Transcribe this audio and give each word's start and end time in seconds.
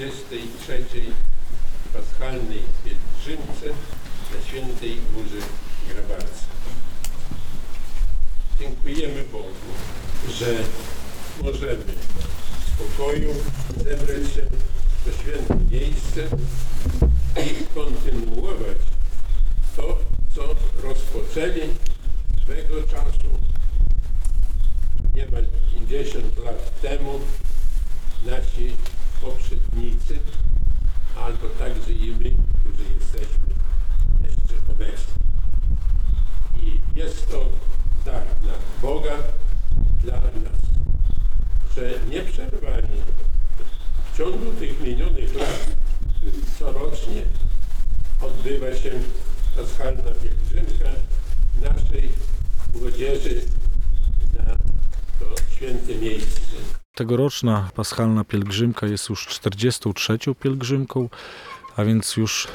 43. 0.00 1.12
paschalnej 1.92 2.62
pielgrzymce 2.84 3.66
na 4.34 4.46
Świętej 4.48 4.96
Górze 5.14 5.46
Grabarce. 5.88 6.44
Dziękujemy 8.60 9.24
Bogu, 9.32 9.70
że 10.38 10.46
możemy 11.42 11.84
w 11.84 12.70
spokoju 12.74 13.34
zebrać 13.76 14.34
się 14.34 14.42
to 15.04 15.12
święte 15.22 15.56
miejsce 15.70 16.28
i 17.36 17.74
kontynuować 17.74 18.78
to, 19.76 19.98
co 20.34 20.54
rozpoczęli 20.82 21.60
swego 22.42 22.82
czasu 22.82 23.30
niemal 25.14 25.44
50 25.88 26.38
lat 26.44 26.80
temu 26.80 27.20
nasi 28.26 28.76
poprzednicy, 29.20 30.18
albo 31.16 31.48
także 31.58 31.92
i 31.92 32.10
my, 32.10 32.30
którzy 32.60 32.84
jesteśmy 32.98 33.54
jeszcze 34.24 34.54
obecni. 34.72 35.14
I 36.62 36.98
jest 36.98 37.30
to 37.30 37.48
dar 38.04 38.26
dla 38.42 38.52
Boga, 38.82 39.16
dla 40.04 40.20
nas, 40.20 40.60
że 41.76 41.90
nieprzerwanie 42.10 42.96
w 44.12 44.16
ciągu 44.18 44.52
tych 44.52 44.80
minionych 44.80 45.34
lat 45.34 45.66
corocznie 46.58 47.22
odbywa 48.20 48.76
się 48.76 48.90
paschalna 49.56 50.10
pielgrzymka 50.22 50.90
naszej 51.62 52.08
młodzieży 52.74 53.42
na 54.36 54.56
to 55.18 55.42
święte 55.54 55.94
miejsce. 55.94 56.40
Tegoroczna 57.40 57.70
paschalna 57.74 58.24
pielgrzymka 58.24 58.86
jest 58.86 59.08
już 59.08 59.26
43. 59.26 60.18
pielgrzymką, 60.40 61.08
a 61.76 61.84
więc 61.84 62.16
już 62.16 62.48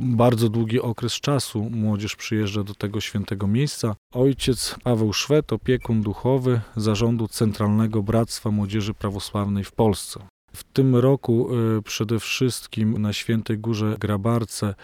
bardzo 0.00 0.48
długi 0.48 0.80
okres 0.80 1.12
czasu 1.12 1.70
młodzież 1.70 2.16
przyjeżdża 2.16 2.64
do 2.64 2.74
tego 2.74 3.00
świętego 3.00 3.46
miejsca. 3.46 3.96
Ojciec 4.14 4.76
Paweł 4.84 5.12
Szwed, 5.12 5.52
opiekun 5.52 6.02
duchowy 6.02 6.60
zarządu 6.76 7.28
Centralnego 7.28 8.02
Bractwa 8.02 8.50
Młodzieży 8.50 8.94
Prawosławnej 8.94 9.64
w 9.64 9.72
Polsce. 9.72 10.20
W 10.52 10.64
tym 10.64 10.96
roku 10.96 11.48
y, 11.78 11.82
przede 11.82 12.20
wszystkim 12.20 13.02
na 13.02 13.12
Świętej 13.12 13.58
Górze 13.58 13.96
Grabarce 14.00 14.74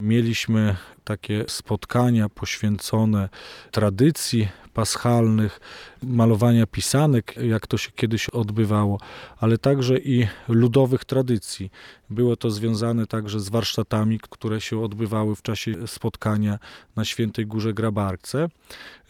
mieliśmy 0.00 0.76
takie 1.10 1.44
spotkania 1.48 2.28
poświęcone 2.28 3.28
tradycji 3.70 4.48
paschalnych, 4.74 5.60
malowania 6.02 6.66
pisanek, 6.66 7.34
jak 7.36 7.66
to 7.66 7.78
się 7.78 7.90
kiedyś 7.90 8.28
odbywało, 8.28 9.00
ale 9.38 9.58
także 9.58 9.98
i 9.98 10.26
ludowych 10.48 11.04
tradycji. 11.04 11.70
Było 12.10 12.36
to 12.36 12.50
związane 12.50 13.06
także 13.06 13.40
z 13.40 13.48
warsztatami, 13.48 14.20
które 14.30 14.60
się 14.60 14.84
odbywały 14.84 15.36
w 15.36 15.42
czasie 15.42 15.86
spotkania 15.86 16.58
na 16.96 17.04
Świętej 17.04 17.46
Górze 17.46 17.72
Grabarce. 17.72 18.48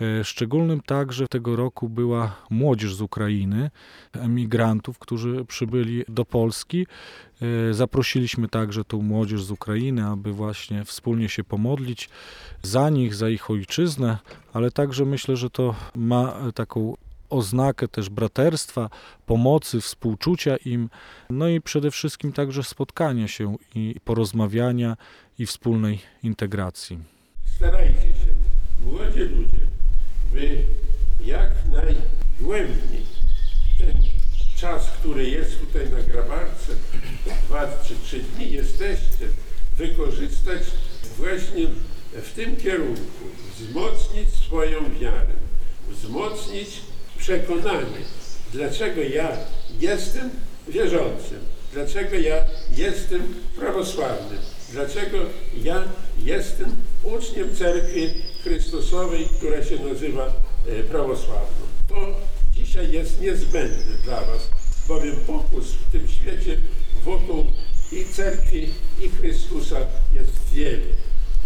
E, 0.01 0.25
Szczególnym 0.25 0.81
także 0.81 1.27
tego 1.29 1.57
roku 1.57 1.89
była 1.89 2.37
młodzież 2.51 2.95
z 2.95 3.01
Ukrainy, 3.01 3.71
emigrantów, 4.13 4.99
którzy 4.99 5.45
przybyli 5.45 6.05
do 6.09 6.25
Polski. 6.25 6.87
E, 7.43 7.75
Zaprosiliśmy 7.75 8.49
także 8.49 8.85
tą 8.85 9.03
młodzież 9.03 9.45
z 9.45 9.51
Ukrainy, 9.51 10.07
aby 10.07 10.33
właśnie 10.33 10.85
wspólnie 10.85 11.29
się 11.29 11.45
pomodlić 11.45 12.09
za 12.63 12.91
nich, 12.91 13.15
za 13.15 13.29
ich 13.29 13.51
ojczyznę, 13.51 14.19
ale 14.53 14.71
także 14.71 15.05
myślę, 15.05 15.37
że 15.37 15.51
to 15.51 15.75
ma 15.97 16.35
taką 16.55 16.97
oznakę 17.31 17.89
też 17.89 18.09
braterstwa, 18.09 18.91
pomocy, 19.27 19.81
współczucia 19.81 20.57
im, 20.57 20.91
no 21.31 21.49
i 21.49 21.61
przede 21.61 21.91
wszystkim 21.91 22.33
także 22.33 22.63
spotkania 22.63 23.29
się 23.29 23.57
i 23.75 23.97
porozmawiania 24.05 24.97
i 25.39 25.47
wspólnej 25.47 25.99
integracji. 26.23 26.99
Starajcie 27.57 28.01
się, 28.01 28.35
młodzi 28.85 29.19
ludzie, 29.19 29.61
by 30.33 30.65
jak 31.25 31.51
najgłębiej 31.73 33.05
ten 33.79 34.20
czas, 34.61 34.91
który 35.01 35.31
jest 35.31 35.61
tutaj 35.61 35.91
na 35.91 36.03
grabarce, 36.03 36.73
dwa 37.47 37.69
czy 37.89 37.95
trzy 38.05 38.19
dni 38.19 38.53
jesteście, 38.53 39.29
wykorzystać 39.77 40.63
właśnie 41.17 41.67
w 42.13 42.33
tym 42.33 42.57
kierunku, 42.57 43.25
wzmocnić 43.57 44.29
swoją 44.31 44.99
wiarę, 45.01 45.35
wzmocnić 45.91 46.69
przekonanie, 47.19 48.05
dlaczego 48.53 49.01
ja 49.01 49.37
jestem 49.81 50.31
wierzącym, 50.69 51.39
dlaczego 51.73 52.17
ja 52.17 52.45
jestem 52.77 53.35
prawosławnym, 53.57 54.39
dlaczego 54.73 55.19
ja 55.63 55.85
jestem 56.19 56.77
uczniem 57.05 57.57
Cerkwi 57.57 58.11
Chrystusowej, 58.43 59.29
która 59.39 59.65
się 59.65 59.77
nazywa 59.85 60.27
e, 60.69 60.83
prawosławną. 60.83 61.67
To 61.89 62.17
dzisiaj 62.71 62.93
jest 62.93 63.21
niezbędne 63.21 63.95
dla 64.05 64.21
Was, 64.21 64.51
bowiem 64.89 65.17
pokus 65.17 65.73
w 65.73 65.93
tym 65.93 66.09
świecie 66.09 66.57
wokół 67.05 67.47
i 67.93 68.05
Cerkwi, 68.05 68.69
i 69.03 69.09
Chrystusa 69.09 69.77
jest 70.15 70.53
wiele. 70.53 70.83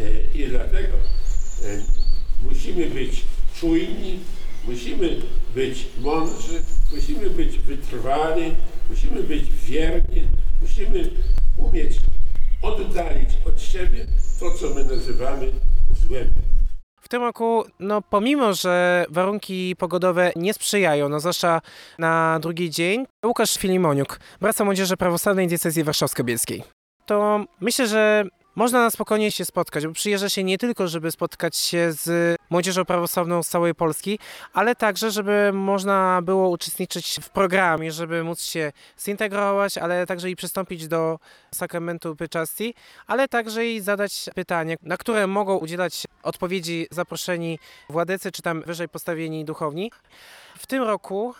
E, 0.00 0.38
I 0.38 0.48
dlatego 0.48 0.96
e, 1.64 1.82
musimy 2.42 2.90
być 2.90 3.22
czujni, 3.60 4.18
musimy 4.64 5.20
być 5.54 5.86
mądrzy, 5.98 6.62
musimy 6.94 7.30
być 7.30 7.58
wytrwali, 7.58 8.54
musimy 8.90 9.22
być 9.22 9.44
wierni, 9.52 10.28
musimy 10.62 11.10
umieć 11.56 11.96
oddalić 12.62 13.30
od 13.44 13.62
siebie 13.62 14.06
to, 14.40 14.50
co 14.50 14.74
my 14.74 14.84
nazywamy 14.84 15.52
złem. 16.06 16.43
Tym 17.14 17.22
roku, 17.22 17.64
no 17.80 18.02
pomimo, 18.02 18.54
że 18.54 19.04
warunki 19.08 19.76
pogodowe 19.78 20.32
nie 20.36 20.54
sprzyjają, 20.54 21.08
no 21.08 21.20
zwłaszcza 21.20 21.60
na 21.98 22.38
drugi 22.40 22.70
dzień, 22.70 23.06
Łukasz 23.26 23.58
Filimoniuk, 23.58 24.20
Bractwo 24.40 24.64
Młodzieży 24.64 24.96
Prawosławnej 24.96 25.48
Diecezji 25.48 25.84
Warszawsko-Bielskiej. 25.84 26.62
To 27.06 27.44
myślę, 27.60 27.86
że 27.86 28.24
można 28.54 28.80
na 28.80 28.90
spokojnie 28.90 29.30
się 29.32 29.44
spotkać, 29.44 29.86
bo 29.86 29.92
przyjeżdża 29.92 30.28
się 30.28 30.44
nie 30.44 30.58
tylko, 30.58 30.88
żeby 30.88 31.10
spotkać 31.10 31.56
się 31.56 31.92
z 31.92 32.36
młodzieżą 32.50 32.84
prawosławną 32.84 33.42
z 33.42 33.48
całej 33.48 33.74
Polski, 33.74 34.18
ale 34.52 34.74
także, 34.76 35.10
żeby 35.10 35.50
można 35.52 36.20
było 36.22 36.48
uczestniczyć 36.48 37.18
w 37.22 37.28
programie, 37.28 37.92
żeby 37.92 38.24
móc 38.24 38.42
się 38.42 38.72
zintegrować, 39.00 39.78
ale 39.78 40.06
także 40.06 40.30
i 40.30 40.36
przystąpić 40.36 40.88
do 40.88 41.18
sakramentu 41.54 42.16
pyczasti, 42.16 42.74
ale 43.06 43.28
także 43.28 43.66
i 43.66 43.80
zadać 43.80 44.30
pytanie, 44.34 44.76
na 44.82 44.96
które 44.96 45.26
mogą 45.26 45.56
udzielać 45.56 46.06
odpowiedzi 46.22 46.86
zaproszeni 46.90 47.58
władycy, 47.90 48.32
czy 48.32 48.42
tam 48.42 48.62
wyżej 48.62 48.88
postawieni 48.88 49.44
duchowni. 49.44 49.90
W 50.58 50.66
tym 50.66 50.82
roku 50.82 51.34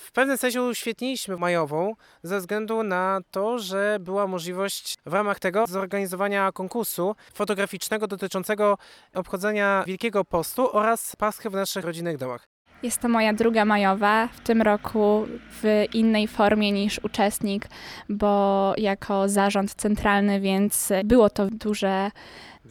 w 0.00 0.12
pewnym 0.12 0.36
sensie 0.36 0.62
uświetniliśmy 0.62 1.36
majową 1.36 1.94
ze 2.22 2.38
względu 2.38 2.82
na 2.82 3.20
to, 3.30 3.58
że 3.58 3.98
była 4.00 4.26
możliwość 4.26 4.94
w 5.06 5.12
ramach 5.12 5.38
tego 5.38 5.64
zorganizowania 5.66 6.52
konkursu 6.52 7.16
fotograficznego 7.34 8.06
dotyczącego 8.06 8.78
obchodzenia 9.14 9.84
Wielkiego 9.86 10.24
Postu 10.24 10.76
oraz 10.76 11.16
Paschy 11.16 11.50
w 11.50 11.52
naszych 11.52 11.84
rodzinnych 11.84 12.16
domach. 12.16 12.48
Jest 12.82 13.00
to 13.00 13.08
moja 13.08 13.32
druga 13.32 13.64
majowa, 13.64 14.28
w 14.28 14.40
tym 14.40 14.62
roku 14.62 15.26
w 15.62 15.84
innej 15.92 16.28
formie 16.28 16.72
niż 16.72 16.98
uczestnik, 17.04 17.68
bo 18.08 18.74
jako 18.76 19.28
zarząd 19.28 19.74
centralny, 19.74 20.40
więc 20.40 20.92
było 21.04 21.30
to 21.30 21.46
duże 21.46 22.10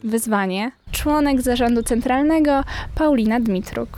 wyzwanie. 0.04 0.70
Członek 0.92 1.42
zarządu 1.42 1.82
centralnego 1.82 2.64
Paulina 2.94 3.40
Dmitruk. 3.40 3.88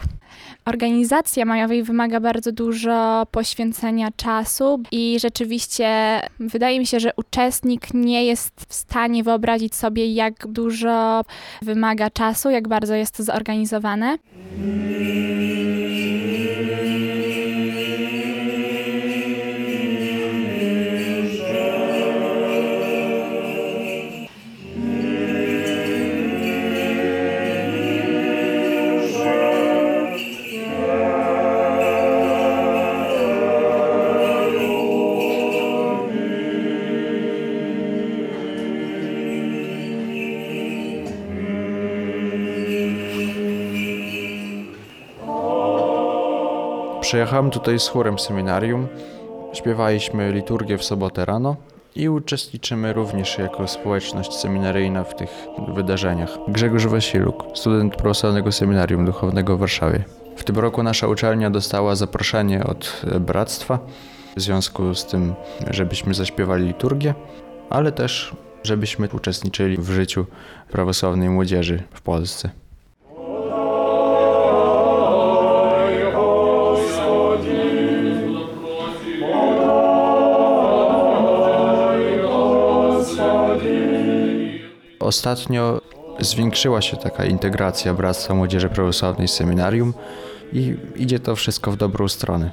Organizacja 0.65 1.45
majowej 1.45 1.83
wymaga 1.83 2.21
bardzo 2.21 2.53
dużo 2.53 3.27
poświęcenia 3.31 4.09
czasu 4.17 4.83
i 4.93 5.19
rzeczywiście 5.21 6.21
wydaje 6.41 6.79
mi 6.79 6.87
się, 6.87 7.01
że 7.01 7.13
uczestnik 7.17 7.95
nie 7.95 8.25
jest 8.25 8.53
w 8.69 8.75
stanie 8.75 9.25
wyobrazić 9.25 9.75
sobie, 9.75 10.13
jak 10.13 10.47
dużo 10.47 11.25
wymaga 11.63 12.11
czasu, 12.11 12.51
jak 12.51 12.69
bardzo 12.69 12.95
jest 12.95 13.17
to 13.17 13.23
zorganizowane. 13.23 14.19
Przyjechałem 47.13 47.51
tutaj 47.51 47.79
z 47.79 47.89
chórem 47.89 48.19
seminarium, 48.19 48.89
śpiewaliśmy 49.53 50.33
liturgię 50.33 50.79
w 50.79 50.85
sobotę 50.85 51.25
rano 51.25 51.57
i 51.97 52.09
uczestniczymy 52.09 52.93
również 52.93 53.39
jako 53.39 53.69
społeczność 53.69 54.35
seminaryjna 54.35 55.05
w 55.05 55.17
tych 55.17 55.31
wydarzeniach. 55.75 56.39
Grzegorz 56.49 56.87
Wasiluk, 56.87 57.45
student 57.55 57.97
Prawosławnego 57.97 58.53
Seminarium 58.53 59.05
Duchownego 59.05 59.57
w 59.57 59.61
Warszawie. 59.61 60.05
W 60.37 60.45
tym 60.45 60.59
roku 60.59 60.83
nasza 60.83 61.09
uczelnia 61.09 61.51
dostała 61.51 61.95
zaproszenie 61.95 62.65
od 62.65 63.03
bractwa 63.21 63.79
w 64.37 64.41
związku 64.41 64.95
z 64.95 65.07
tym, 65.07 65.35
żebyśmy 65.71 66.15
zaśpiewali 66.15 66.67
liturgię, 66.67 67.15
ale 67.71 67.93
też 67.93 68.37
żebyśmy 68.63 69.09
uczestniczyli 69.09 69.77
w 69.77 69.91
życiu 69.91 70.27
prawosławnej 70.71 71.29
młodzieży 71.29 71.83
w 71.91 72.03
Polsce. 72.03 72.62
Ostatnio 85.13 85.81
zwiększyła 86.21 86.83
się 86.83 86.97
taka 86.97 87.25
integracja 87.25 87.95
Bractwa 87.95 88.35
Młodzieży 88.35 88.69
Prawosławnej 88.69 89.29
z 89.29 89.35
seminarium 89.35 89.95
i 90.53 90.77
idzie 90.97 91.21
to 91.21 91.37
wszystko 91.37 91.71
w 91.73 91.77
dobrą 91.77 92.09
stronę. 92.09 92.51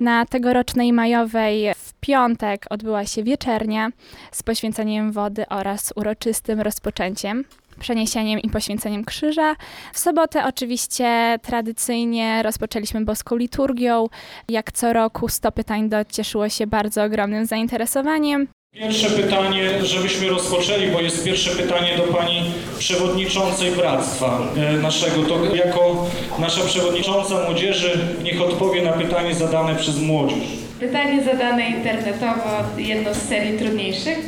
Na 0.00 0.26
tegorocznej 0.26 0.92
majowej 0.92 1.74
w 1.76 1.94
piątek 1.94 2.66
odbyła 2.70 3.04
się 3.04 3.22
wieczernia 3.22 3.90
z 4.32 4.42
poświęceniem 4.42 5.12
wody 5.12 5.48
oraz 5.48 5.92
uroczystym 5.96 6.60
rozpoczęciem 6.60 7.44
przeniesieniem 7.80 8.40
i 8.40 8.50
poświęceniem 8.50 9.04
krzyża. 9.04 9.56
W 9.92 9.98
sobotę 9.98 10.44
oczywiście 10.44 11.38
tradycyjnie 11.42 12.42
rozpoczęliśmy 12.42 13.04
boską 13.04 13.36
liturgią. 13.36 14.06
Jak 14.48 14.72
co 14.72 14.92
roku 14.92 15.28
100 15.28 15.52
pytań 15.52 15.88
docieszyło 15.88 16.48
się 16.48 16.66
bardzo 16.66 17.04
ogromnym 17.04 17.46
zainteresowaniem. 17.46 18.48
Pierwsze 18.74 19.10
pytanie, 19.10 19.84
żebyśmy 19.84 20.28
rozpoczęli, 20.28 20.90
bo 20.90 21.00
jest 21.00 21.24
pierwsze 21.24 21.50
pytanie 21.50 21.96
do 21.96 22.02
pani 22.02 22.52
przewodniczącej 22.78 23.70
bractwa 23.70 24.40
e, 24.56 24.72
naszego. 24.72 25.22
To 25.22 25.54
jako 25.54 26.06
nasza 26.38 26.64
przewodnicząca 26.64 27.44
młodzieży 27.44 27.98
niech 28.22 28.40
odpowie 28.42 28.82
na 28.82 28.92
pytanie 28.92 29.34
zadane 29.34 29.76
przez 29.76 29.98
młodzież. 29.98 30.38
Pytanie 30.80 31.24
zadane 31.24 31.68
internetowo, 31.68 32.50
jedno 32.78 33.14
z 33.14 33.22
serii 33.22 33.58
trudniejszych. 33.58 34.18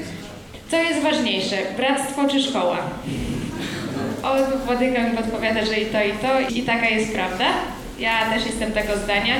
Co 0.73 0.79
jest 0.83 1.03
ważniejsze, 1.03 1.57
bractwo 1.77 2.29
czy 2.29 2.43
szkoła? 2.43 2.79
O, 4.23 4.37
Władyka 4.67 5.09
mi 5.09 5.17
podpowiada, 5.17 5.65
że 5.65 5.81
i 5.81 5.87
to, 5.87 6.05
i 6.05 6.13
to, 6.13 6.55
i 6.55 6.63
taka 6.63 6.89
jest 6.89 7.13
prawda. 7.13 7.45
Ja 7.99 8.31
też 8.35 8.47
jestem 8.47 8.73
tego 8.73 8.97
zdania. 9.05 9.35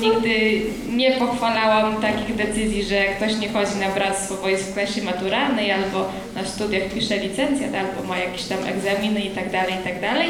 Nigdy 0.00 0.60
nie 0.88 1.12
pochwalałam 1.12 2.00
takich 2.00 2.36
decyzji, 2.36 2.84
że 2.84 3.04
ktoś 3.04 3.36
nie 3.36 3.48
chodzi 3.48 3.76
na 3.80 3.88
bractwo, 3.88 4.34
bo 4.42 4.48
jest 4.48 4.70
w 4.70 4.74
klasie 4.74 5.02
maturalnej, 5.02 5.72
albo 5.72 6.08
na 6.34 6.44
studiach 6.44 6.82
pisze 6.94 7.16
licencjat, 7.16 7.70
albo 7.74 8.08
ma 8.08 8.18
jakieś 8.18 8.42
tam 8.44 8.58
egzaminy 8.64 9.20
i 9.20 9.30
tak 9.30 9.52
dalej, 9.52 9.74
i 9.80 9.84
tak 9.84 10.00
dalej. 10.00 10.28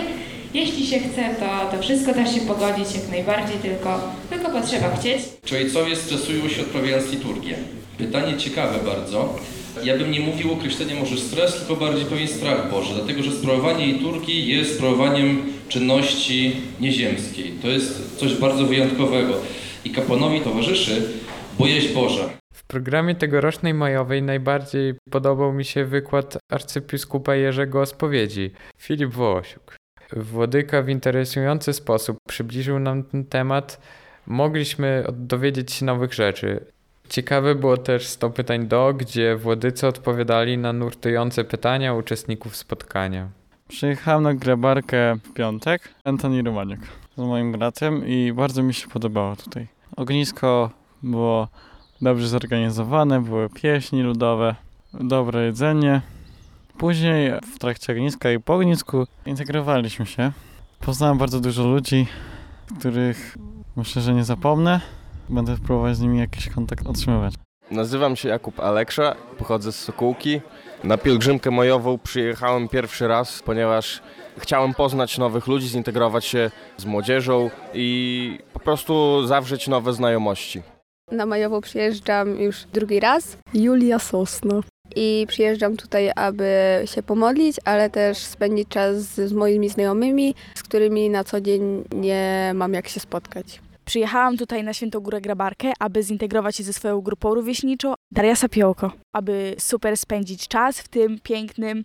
Jeśli 0.54 0.86
się 0.86 0.98
chce, 0.98 1.22
to, 1.40 1.76
to 1.76 1.82
wszystko 1.82 2.14
da 2.14 2.26
się 2.26 2.40
pogodzić 2.40 2.94
jak 2.94 3.10
najbardziej, 3.10 3.58
tylko, 3.58 4.00
tylko 4.30 4.50
potrzeba 4.50 4.96
chcieć. 5.00 5.22
Czy 5.44 5.56
ojcowie 5.56 5.96
stresują 5.96 6.48
się 6.48 6.60
odprawiając 6.62 7.10
liturgię? 7.10 7.54
Pytanie 7.98 8.36
ciekawe 8.36 8.78
bardzo. 8.84 9.34
Ja 9.84 9.98
bym 9.98 10.10
nie 10.10 10.20
mówił 10.20 10.52
określenie 10.52 10.94
może 10.94 11.16
stres, 11.16 11.58
tylko 11.58 11.76
bardziej 11.76 12.04
pewien 12.04 12.28
strach 12.28 12.70
Boży, 12.70 12.94
dlatego 12.94 13.22
że 13.22 13.32
sprawowanie 13.32 13.86
liturgii 13.86 14.48
jest 14.48 14.76
sprawowaniem 14.76 15.42
czynności 15.68 16.56
nieziemskiej. 16.80 17.52
To 17.62 17.68
jest 17.68 18.18
coś 18.18 18.34
bardzo 18.34 18.66
wyjątkowego. 18.66 19.34
I 19.84 19.90
kapłanowi 19.90 20.40
towarzyszy 20.40 21.02
bojaźń 21.58 21.94
Boża. 21.94 22.30
W 22.54 22.66
programie 22.66 23.14
tegorocznej 23.14 23.74
majowej 23.74 24.22
najbardziej 24.22 24.94
podobał 25.10 25.52
mi 25.52 25.64
się 25.64 25.84
wykład 25.84 26.38
arcybiskupa 26.52 27.34
Jerzego 27.34 27.86
spowiedzi, 27.86 28.50
Filip 28.78 29.10
Wołosiuk. 29.10 29.76
Władyka 30.12 30.82
w 30.82 30.88
interesujący 30.88 31.72
sposób 31.72 32.16
przybliżył 32.28 32.78
nam 32.78 33.04
ten 33.04 33.24
temat. 33.24 33.80
Mogliśmy 34.26 35.04
dowiedzieć 35.12 35.72
się 35.72 35.84
nowych 35.84 36.14
rzeczy. 36.14 36.66
Ciekawe 37.08 37.54
było 37.54 37.76
też 37.76 38.06
100 38.06 38.30
pytań 38.30 38.66
do, 38.66 38.94
gdzie 38.94 39.36
władycy 39.36 39.86
odpowiadali 39.86 40.58
na 40.58 40.72
nurtujące 40.72 41.44
pytania 41.44 41.94
uczestników 41.94 42.56
spotkania. 42.56 43.28
Przyjechałem 43.68 44.22
na 44.22 44.34
grabarkę 44.34 45.14
w 45.14 45.32
piątek, 45.32 45.94
Antoni 46.04 46.42
Romaniuk 46.42 46.80
z 47.16 47.20
moim 47.20 47.52
bratem 47.52 48.06
i 48.06 48.32
bardzo 48.32 48.62
mi 48.62 48.74
się 48.74 48.88
podobało 48.88 49.36
tutaj. 49.36 49.66
Ognisko 49.96 50.70
było 51.02 51.48
dobrze 52.00 52.28
zorganizowane, 52.28 53.20
były 53.20 53.48
pieśni 53.50 54.02
ludowe, 54.02 54.54
dobre 54.94 55.44
jedzenie. 55.44 56.00
Później 56.78 57.32
w 57.54 57.58
trakcie 57.58 57.92
ogniska 57.92 58.32
i 58.32 58.40
po 58.40 58.54
ognisku 58.54 59.06
integrowaliśmy 59.26 60.06
się. 60.06 60.32
Poznałem 60.80 61.18
bardzo 61.18 61.40
dużo 61.40 61.66
ludzi, 61.66 62.06
których 62.78 63.38
myślę, 63.76 64.02
że 64.02 64.14
nie 64.14 64.24
zapomnę. 64.24 64.80
Będę 65.28 65.56
próbować 65.56 65.96
z 65.96 66.00
nimi 66.00 66.18
jakiś 66.18 66.48
kontakt 66.48 66.86
otrzymywać. 66.86 67.34
Nazywam 67.70 68.16
się 68.16 68.28
Jakub 68.28 68.60
Aleksza, 68.60 69.16
pochodzę 69.38 69.72
z 69.72 69.78
Sokółki. 69.78 70.40
Na 70.84 70.98
pielgrzymkę 70.98 71.50
majową 71.50 71.98
przyjechałem 71.98 72.68
pierwszy 72.68 73.08
raz, 73.08 73.42
ponieważ 73.42 74.02
chciałem 74.38 74.74
poznać 74.74 75.18
nowych 75.18 75.46
ludzi, 75.46 75.68
zintegrować 75.68 76.24
się 76.24 76.50
z 76.76 76.84
młodzieżą 76.84 77.50
i 77.74 78.38
po 78.52 78.60
prostu 78.60 79.26
zawrzeć 79.26 79.68
nowe 79.68 79.92
znajomości. 79.92 80.62
Na 81.12 81.26
majową 81.26 81.60
przyjeżdżam 81.60 82.40
już 82.40 82.64
drugi 82.72 83.00
raz. 83.00 83.36
Julia 83.54 83.98
Sosno. 83.98 84.60
I 84.96 85.26
przyjeżdżam 85.28 85.76
tutaj, 85.76 86.10
aby 86.16 86.82
się 86.84 87.02
pomodlić, 87.02 87.56
ale 87.64 87.90
też 87.90 88.18
spędzić 88.18 88.68
czas 88.68 88.96
z, 88.96 89.28
z 89.28 89.32
moimi 89.32 89.68
znajomymi, 89.68 90.34
z 90.54 90.62
którymi 90.62 91.10
na 91.10 91.24
co 91.24 91.40
dzień 91.40 91.84
nie 91.94 92.52
mam 92.54 92.72
jak 92.72 92.88
się 92.88 93.00
spotkać. 93.00 93.60
Przyjechałam 93.86 94.36
tutaj 94.36 94.64
na 94.64 94.72
Świętą 94.72 95.00
Górę 95.00 95.20
Grabarkę, 95.20 95.72
aby 95.78 96.02
zintegrować 96.02 96.56
się 96.56 96.62
ze 96.62 96.72
swoją 96.72 97.00
grupą 97.00 97.34
rówieśniczą 97.34 97.94
Daria 98.12 98.36
Sapiołko, 98.36 98.92
aby 99.12 99.54
super 99.58 99.96
spędzić 99.96 100.48
czas 100.48 100.80
w 100.80 100.88
tym 100.88 101.20
pięknym 101.22 101.84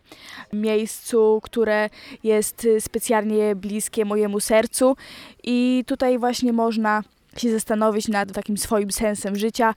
miejscu, 0.53 1.39
które 1.43 1.89
jest 2.23 2.67
specjalnie 2.79 3.55
bliskie 3.55 4.05
mojemu 4.05 4.39
sercu 4.39 4.95
i 5.43 5.83
tutaj 5.87 6.19
właśnie 6.19 6.53
można 6.53 7.03
się 7.37 7.51
zastanowić 7.51 8.07
nad 8.07 8.31
takim 8.33 8.57
swoim 8.57 8.91
sensem 8.91 9.35
życia 9.35 9.73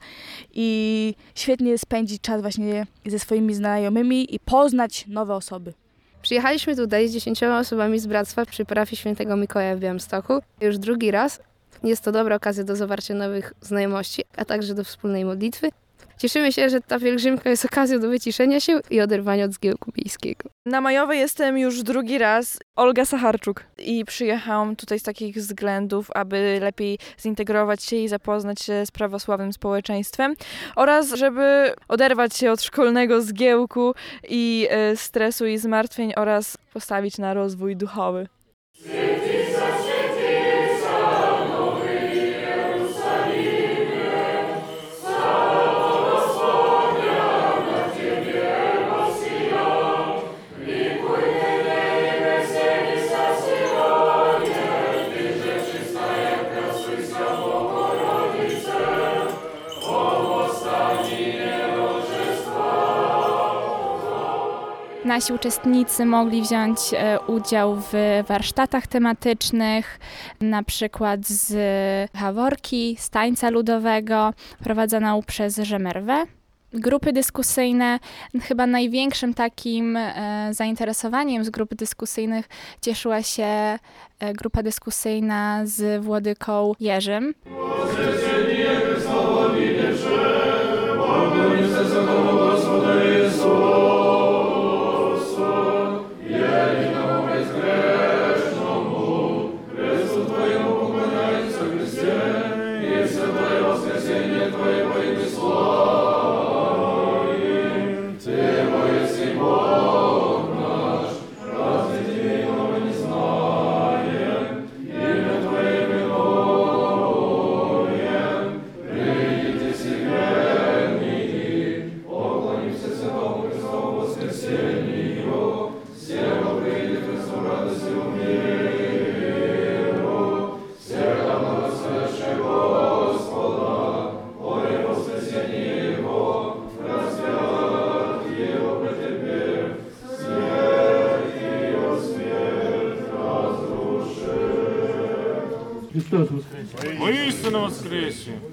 i 0.53 1.15
świetnie 1.35 1.77
spędzić 1.77 2.21
czas 2.21 2.41
właśnie 2.41 2.87
ze 3.05 3.19
swoimi 3.19 3.53
znajomymi 3.53 4.35
i 4.35 4.39
poznać 4.39 5.07
nowe 5.07 5.35
osoby. 5.35 5.73
Przyjechaliśmy 6.21 6.75
tutaj 6.75 7.09
z 7.09 7.13
dziesięcioma 7.13 7.59
osobami 7.59 7.99
z 7.99 8.07
bractwa 8.07 8.45
przy 8.45 8.65
parafii 8.65 8.97
świętego 8.97 9.37
Mikołaja 9.37 9.75
w 9.75 9.79
Białymstoku. 9.79 10.33
Już 10.61 10.77
drugi 10.77 11.11
raz. 11.11 11.41
Jest 11.83 12.03
to 12.03 12.11
dobra 12.11 12.35
okazja 12.35 12.63
do 12.63 12.75
zawarcia 12.75 13.13
nowych 13.13 13.53
znajomości, 13.61 14.23
a 14.37 14.45
także 14.45 14.73
do 14.73 14.83
wspólnej 14.83 15.25
modlitwy. 15.25 15.69
Cieszymy 16.17 16.51
się, 16.51 16.69
że 16.69 16.81
ta 16.81 16.99
pielgrzymka 16.99 17.49
jest 17.49 17.65
okazją 17.65 17.99
do 17.99 18.09
wyciszenia 18.09 18.59
się 18.59 18.79
i 18.89 19.01
oderwania 19.01 19.45
od 19.45 19.53
zgiełku 19.53 19.91
miejskiego. 19.97 20.49
Na 20.65 20.81
majowej 20.81 21.19
jestem 21.19 21.57
już 21.57 21.83
drugi 21.83 22.17
raz, 22.17 22.59
Olga 22.75 23.05
Sacharczuk. 23.05 23.63
I 23.77 24.05
przyjechałam 24.05 24.75
tutaj 24.75 24.99
z 24.99 25.03
takich 25.03 25.35
względów, 25.35 26.11
aby 26.11 26.59
lepiej 26.61 26.99
zintegrować 27.19 27.83
się 27.83 27.95
i 27.95 28.07
zapoznać 28.07 28.61
się 28.61 28.85
z 28.85 28.91
prawosławnym 28.91 29.53
społeczeństwem 29.53 30.35
oraz 30.75 31.09
żeby 31.13 31.73
oderwać 31.87 32.35
się 32.35 32.51
od 32.51 32.61
szkolnego 32.61 33.21
zgiełku 33.21 33.93
i 34.29 34.67
e, 34.69 34.97
stresu 34.97 35.45
i 35.45 35.57
zmartwień 35.57 36.13
oraz 36.15 36.57
postawić 36.73 37.17
na 37.17 37.33
rozwój 37.33 37.75
duchowy. 37.75 38.27
nasi 65.15 65.33
uczestnicy 65.33 66.05
mogli 66.05 66.41
wziąć 66.41 66.79
e, 66.93 67.19
udział 67.27 67.75
w 67.91 68.23
warsztatach 68.27 68.87
tematycznych, 68.87 69.99
na 70.41 70.63
przykład 70.63 71.27
z 71.27 71.51
haworki, 72.15 72.97
z 72.99 73.09
tańca 73.09 73.49
ludowego, 73.49 74.33
prowadzoną 74.63 75.23
przez 75.23 75.57
Rzemerwę 75.57 76.25
grupy 76.73 77.13
dyskusyjne. 77.13 77.99
Chyba 78.41 78.67
największym 78.67 79.33
takim 79.33 79.97
e, 79.97 80.49
zainteresowaniem 80.51 81.45
z 81.45 81.49
grup 81.49 81.75
dyskusyjnych 81.75 82.45
cieszyła 82.81 83.23
się 83.23 83.43
e, 83.43 83.79
grupa 84.33 84.63
dyskusyjna 84.63 85.61
z 85.63 86.03
Włodyką 86.03 86.73
Jerzym. 86.79 87.33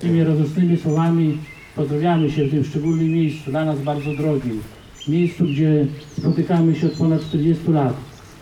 Tymi 0.03 0.25
radosnymi 0.25 0.77
słowami 0.77 1.39
pozdrawiamy 1.77 2.31
się 2.31 2.45
w 2.45 2.51
tym 2.51 2.65
szczególnym 2.65 3.09
miejscu, 3.09 3.51
dla 3.51 3.65
nas 3.65 3.81
bardzo 3.81 4.15
drogim. 4.15 4.61
Miejscu, 5.09 5.45
gdzie 5.45 5.87
spotykamy 6.19 6.75
się 6.75 6.87
od 6.87 6.93
ponad 6.93 7.21
40 7.21 7.71
lat, 7.71 7.95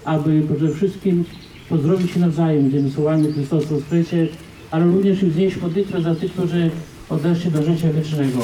aby 0.04 0.42
przede 0.56 0.74
wszystkim 0.74 1.24
pozdrowić 1.68 2.10
się 2.10 2.20
nawzajem 2.20 2.70
tymi 2.70 2.90
słowami 2.90 3.32
Chrystus 3.32 3.64
Woskresie, 3.64 4.26
ale 4.70 4.84
również 4.84 5.22
i 5.22 5.26
wznieść 5.26 5.60
modlitwę 5.60 6.02
za 6.02 6.14
tych, 6.14 6.32
którzy 6.32 6.70
odeszli 7.08 7.50
do 7.50 7.62
życia 7.62 7.92
wiecznego. 7.92 8.38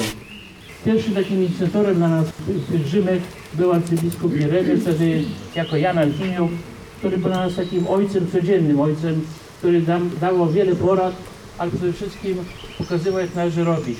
Pierwszym 0.85 1.13
takim 1.13 1.37
inicjatorem 1.37 1.95
dla 1.95 2.09
nas 2.09 2.27
pielgrzymek 2.71 3.19
był 3.53 3.71
arcybiskup 3.71 4.39
Jeremy, 4.39 4.77
wtedy 4.77 5.23
jako 5.55 5.77
Jan 5.77 5.97
Alfiniuk, 5.97 6.51
który 6.99 7.17
był 7.17 7.29
dla 7.29 7.45
nas 7.45 7.55
takim 7.55 7.87
ojcem 7.87 8.27
codziennym, 8.31 8.79
ojcem, 8.79 9.21
który 9.59 9.81
nam 9.81 10.09
dało 10.21 10.47
wiele 10.47 10.75
porad, 10.75 11.15
ale 11.57 11.71
przede 11.71 11.93
wszystkim 11.93 12.37
pokazywał, 12.77 13.19
jak 13.21 13.35
należy 13.35 13.63
robić. 13.63 13.97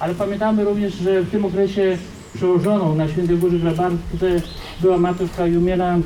Ale 0.00 0.14
pamiętamy 0.14 0.64
również, 0.64 0.94
że 0.94 1.22
w 1.22 1.30
tym 1.30 1.44
okresie 1.44 1.98
przełożoną 2.34 2.94
na 2.94 3.08
Świętej 3.08 3.38
Górze 3.38 3.58
Grabarce 3.58 3.96
była 4.80 4.98
matka 4.98 5.46
Jumiela 5.46 5.98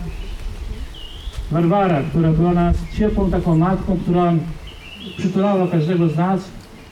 Warwara, 1.50 2.02
która 2.02 2.32
była 2.32 2.52
nas 2.52 2.76
ciepłą 2.98 3.30
taką 3.30 3.56
matką, 3.56 3.98
która 4.02 4.34
przytulała 5.18 5.66
każdego 5.66 6.08
z 6.08 6.16
nas 6.16 6.40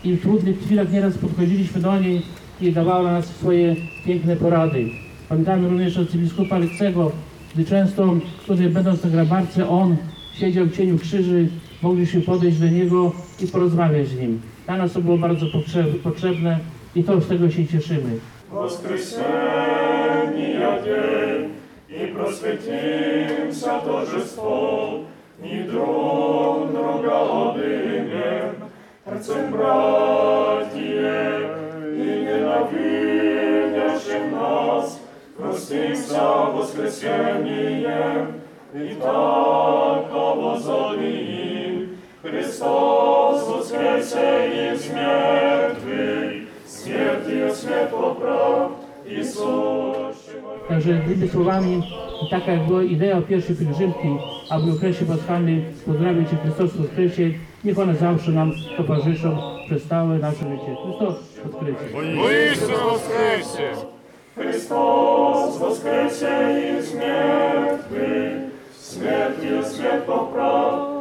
i 0.05 0.13
w 0.13 0.23
trudnych 0.23 0.61
chwilach 0.61 0.93
nieraz 0.93 1.19
podchodziliśmy 1.19 1.81
do 1.81 2.01
niej 2.01 2.23
i 2.61 2.73
dawała 2.73 3.13
nas 3.13 3.27
swoje 3.27 3.77
piękne 4.05 4.37
porady. 4.37 4.91
Pamiętamy 5.29 5.69
również 5.69 5.99
arcybiskupa 5.99 6.59
Lecego, 6.59 7.13
gdy 7.55 7.65
często 7.65 8.15
tutaj 8.47 8.69
będąc 8.69 9.05
na 9.05 9.11
Grabarce 9.11 9.69
on 9.69 9.97
siedział 10.35 10.67
w 10.67 10.77
cieniu 10.77 10.99
krzyży, 10.99 11.49
mogliśmy 11.82 12.22
podejść 12.22 12.58
do 12.60 12.68
niego 12.68 13.12
i 13.44 13.48
porozmawiać 13.48 14.08
z 14.08 14.20
nim. 14.20 14.42
Dla 14.66 14.78
nas 14.78 14.94
to 14.94 15.02
było 15.02 15.18
bardzo 15.18 15.46
potrzeb- 15.46 15.98
potrzebne 16.04 16.60
i 16.96 17.04
to 17.04 17.22
z 17.22 17.28
tego 17.28 17.50
się 17.52 17.68
cieszymy. 17.68 18.20
Воскресення 18.52 19.22
день, 20.86 21.50
і 21.90 22.06
просвітімся 22.08 23.80
торжество, 23.80 25.00
ні 25.44 25.64
друг 25.72 26.68
друга 26.72 27.20
обіймем, 27.20 28.52
серцем 29.06 29.52
братіє, 29.52 31.40
і 31.98 32.06
ненавидящим 32.26 34.32
нас, 34.32 35.00
простимся 35.40 36.44
воскресеньем, 36.46 38.28
і 38.76 38.96
таково 38.96 40.60
зовім, 40.60 41.45
Христос 42.26 43.48
воскресе 43.48 44.74
из 44.74 44.90
мертвых, 44.94 46.48
смертью 46.68 47.52
смерть 47.56 47.90
поправ, 47.90 48.72
Иисус, 49.06 50.16
Także 50.70 51.02
tymi 51.08 51.30
słowami, 51.30 51.84
taka 52.32 52.52
jak 52.52 52.68
była 52.68 52.84
idea 52.84 53.22
pierwszej 53.22 53.56
pielgrzymki, 53.56 54.18
aby 54.50 54.72
w 54.72 54.76
okresie 54.76 55.06
paschalnym 55.06 55.64
pozdrawiać 55.86 56.30
się 56.30 56.36
Chrystus 56.38 56.78
Woskresie, 56.78 57.32
niech 57.64 57.80
one 57.80 57.96
zawsze 57.96 58.32
nam 58.32 58.52
towarzyszą 58.78 59.38
przez 59.66 59.88
całe 59.88 60.18
nasze 60.18 60.38
życie. 60.38 60.76
Chrystus 60.84 61.16
Woskresie! 61.46 62.16
Воістину 62.16 62.78
воскресе! 62.92 63.92
Христос 64.36 65.60
воскресе 65.60 66.78
из 66.80 66.94
мертвых, 66.94 68.52
смертью 68.80 69.64
смерть 69.64 70.06
поправ, 70.06 70.95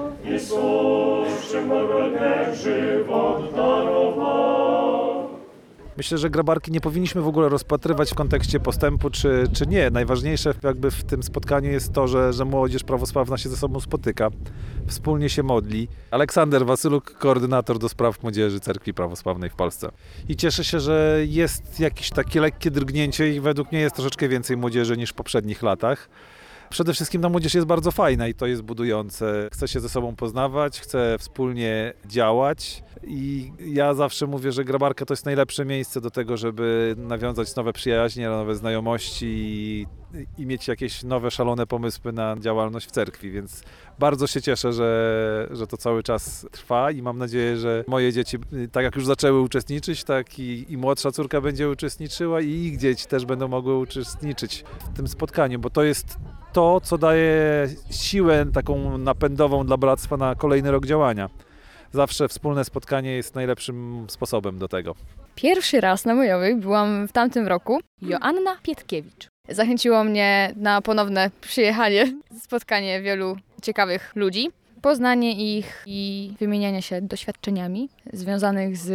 Myślę, 5.97 6.17
że 6.17 6.29
grabarki 6.29 6.71
nie 6.71 6.81
powinniśmy 6.81 7.21
w 7.21 7.27
ogóle 7.27 7.49
rozpatrywać 7.49 8.11
w 8.11 8.15
kontekście 8.15 8.59
postępu 8.59 9.09
czy, 9.09 9.43
czy 9.53 9.67
nie. 9.67 9.89
Najważniejsze 9.89 10.53
jakby 10.63 10.91
w 10.91 11.03
tym 11.03 11.23
spotkaniu 11.23 11.71
jest 11.71 11.93
to, 11.93 12.07
że, 12.07 12.33
że 12.33 12.45
młodzież 12.45 12.83
prawosławna 12.83 13.37
się 13.37 13.49
ze 13.49 13.57
sobą 13.57 13.79
spotyka, 13.79 14.29
wspólnie 14.87 15.29
się 15.29 15.43
modli. 15.43 15.87
Aleksander 16.11 16.65
Wasyluk, 16.65 17.17
koordynator 17.17 17.79
do 17.79 17.89
spraw 17.89 18.23
młodzieży 18.23 18.59
Cerkwi 18.59 18.93
Prawosławnej 18.93 19.49
w 19.49 19.55
Polsce. 19.55 19.91
I 20.29 20.35
cieszę 20.35 20.63
się, 20.63 20.79
że 20.79 21.19
jest 21.27 21.79
jakieś 21.79 22.09
takie 22.09 22.41
lekkie 22.41 22.71
drgnięcie 22.71 23.35
i 23.35 23.39
według 23.39 23.71
mnie 23.71 23.81
jest 23.81 23.95
troszeczkę 23.95 24.27
więcej 24.27 24.57
młodzieży 24.57 24.97
niż 24.97 25.09
w 25.09 25.13
poprzednich 25.13 25.63
latach. 25.63 26.09
Przede 26.69 26.93
wszystkim 26.93 27.21
ta 27.21 27.29
młodzież 27.29 27.53
jest 27.53 27.67
bardzo 27.67 27.91
fajna 27.91 28.27
i 28.27 28.33
to 28.33 28.45
jest 28.45 28.61
budujące. 28.61 29.49
Chce 29.53 29.67
się 29.67 29.79
ze 29.79 29.89
sobą 29.89 30.15
poznawać, 30.15 30.79
chce 30.79 31.15
wspólnie 31.19 31.93
działać 32.05 32.83
i 33.03 33.51
ja 33.59 33.93
zawsze 33.93 34.27
mówię, 34.27 34.51
że 34.51 34.63
grabarka 34.63 35.05
to 35.05 35.13
jest 35.13 35.25
najlepsze 35.25 35.65
miejsce 35.65 36.01
do 36.01 36.11
tego, 36.11 36.37
żeby 36.37 36.95
nawiązać 36.97 37.55
nowe 37.55 37.73
przyjaźnie, 37.73 38.29
nowe 38.29 38.55
znajomości 38.55 39.87
i, 40.37 40.45
mieć 40.45 40.67
jakieś 40.67 41.03
nowe, 41.03 41.31
szalone 41.31 41.67
pomysły 41.67 42.13
na 42.13 42.35
działalność 42.39 42.87
w 42.87 42.91
cerkwi, 42.91 43.31
więc 43.31 43.63
bardzo 43.99 44.27
się 44.27 44.41
cieszę, 44.41 44.73
że, 44.73 45.47
że 45.51 45.67
to 45.67 45.77
cały 45.77 46.03
czas 46.03 46.47
trwa 46.51 46.91
i 46.91 47.01
mam 47.01 47.17
nadzieję, 47.17 47.57
że 47.57 47.83
moje 47.87 48.13
dzieci, 48.13 48.37
tak 48.71 48.83
jak 48.83 48.95
już 48.95 49.05
zaczęły 49.05 49.41
uczestniczyć, 49.41 50.03
tak 50.03 50.39
i, 50.39 50.73
i 50.73 50.77
młodsza 50.77 51.11
córka 51.11 51.41
będzie 51.41 51.69
uczestniczyła 51.69 52.41
i 52.41 52.49
ich 52.49 52.77
dzieci 52.77 53.05
też 53.07 53.25
będą 53.25 53.47
mogły 53.47 53.77
uczestniczyć 53.77 54.63
w 54.93 54.97
tym 54.97 55.07
spotkaniu, 55.07 55.59
bo 55.59 55.69
to 55.69 55.83
jest 55.83 56.17
to, 56.53 56.81
co 56.81 56.97
daje 56.97 57.69
siłę 57.91 58.45
taką 58.53 58.97
napędową 58.97 59.65
dla 59.65 59.77
bractwa 59.77 60.17
na 60.17 60.35
kolejny 60.35 60.71
rok 60.71 60.85
działania. 60.85 61.29
Zawsze 61.91 62.27
wspólne 62.27 62.65
spotkanie 62.65 63.11
jest 63.11 63.35
najlepszym 63.35 64.05
sposobem 64.09 64.59
do 64.59 64.67
tego. 64.67 64.95
Pierwszy 65.35 65.81
raz 65.81 66.05
na 66.05 66.15
Mojowej 66.15 66.55
byłam 66.55 67.07
w 67.07 67.11
tamtym 67.11 67.47
roku 67.47 67.79
Joanna 68.01 68.57
Pietkiewicz. 68.63 69.27
Zachęciło 69.49 70.03
mnie 70.03 70.53
na 70.55 70.81
ponowne 70.81 71.31
przyjechanie, 71.41 72.13
spotkanie 72.39 73.01
wielu 73.01 73.37
ciekawych 73.61 74.11
ludzi, 74.15 74.49
poznanie 74.81 75.57
ich 75.57 75.83
i 75.85 76.31
wymienianie 76.39 76.81
się 76.81 77.01
doświadczeniami 77.01 77.89
związanych 78.13 78.77
z 78.77 78.89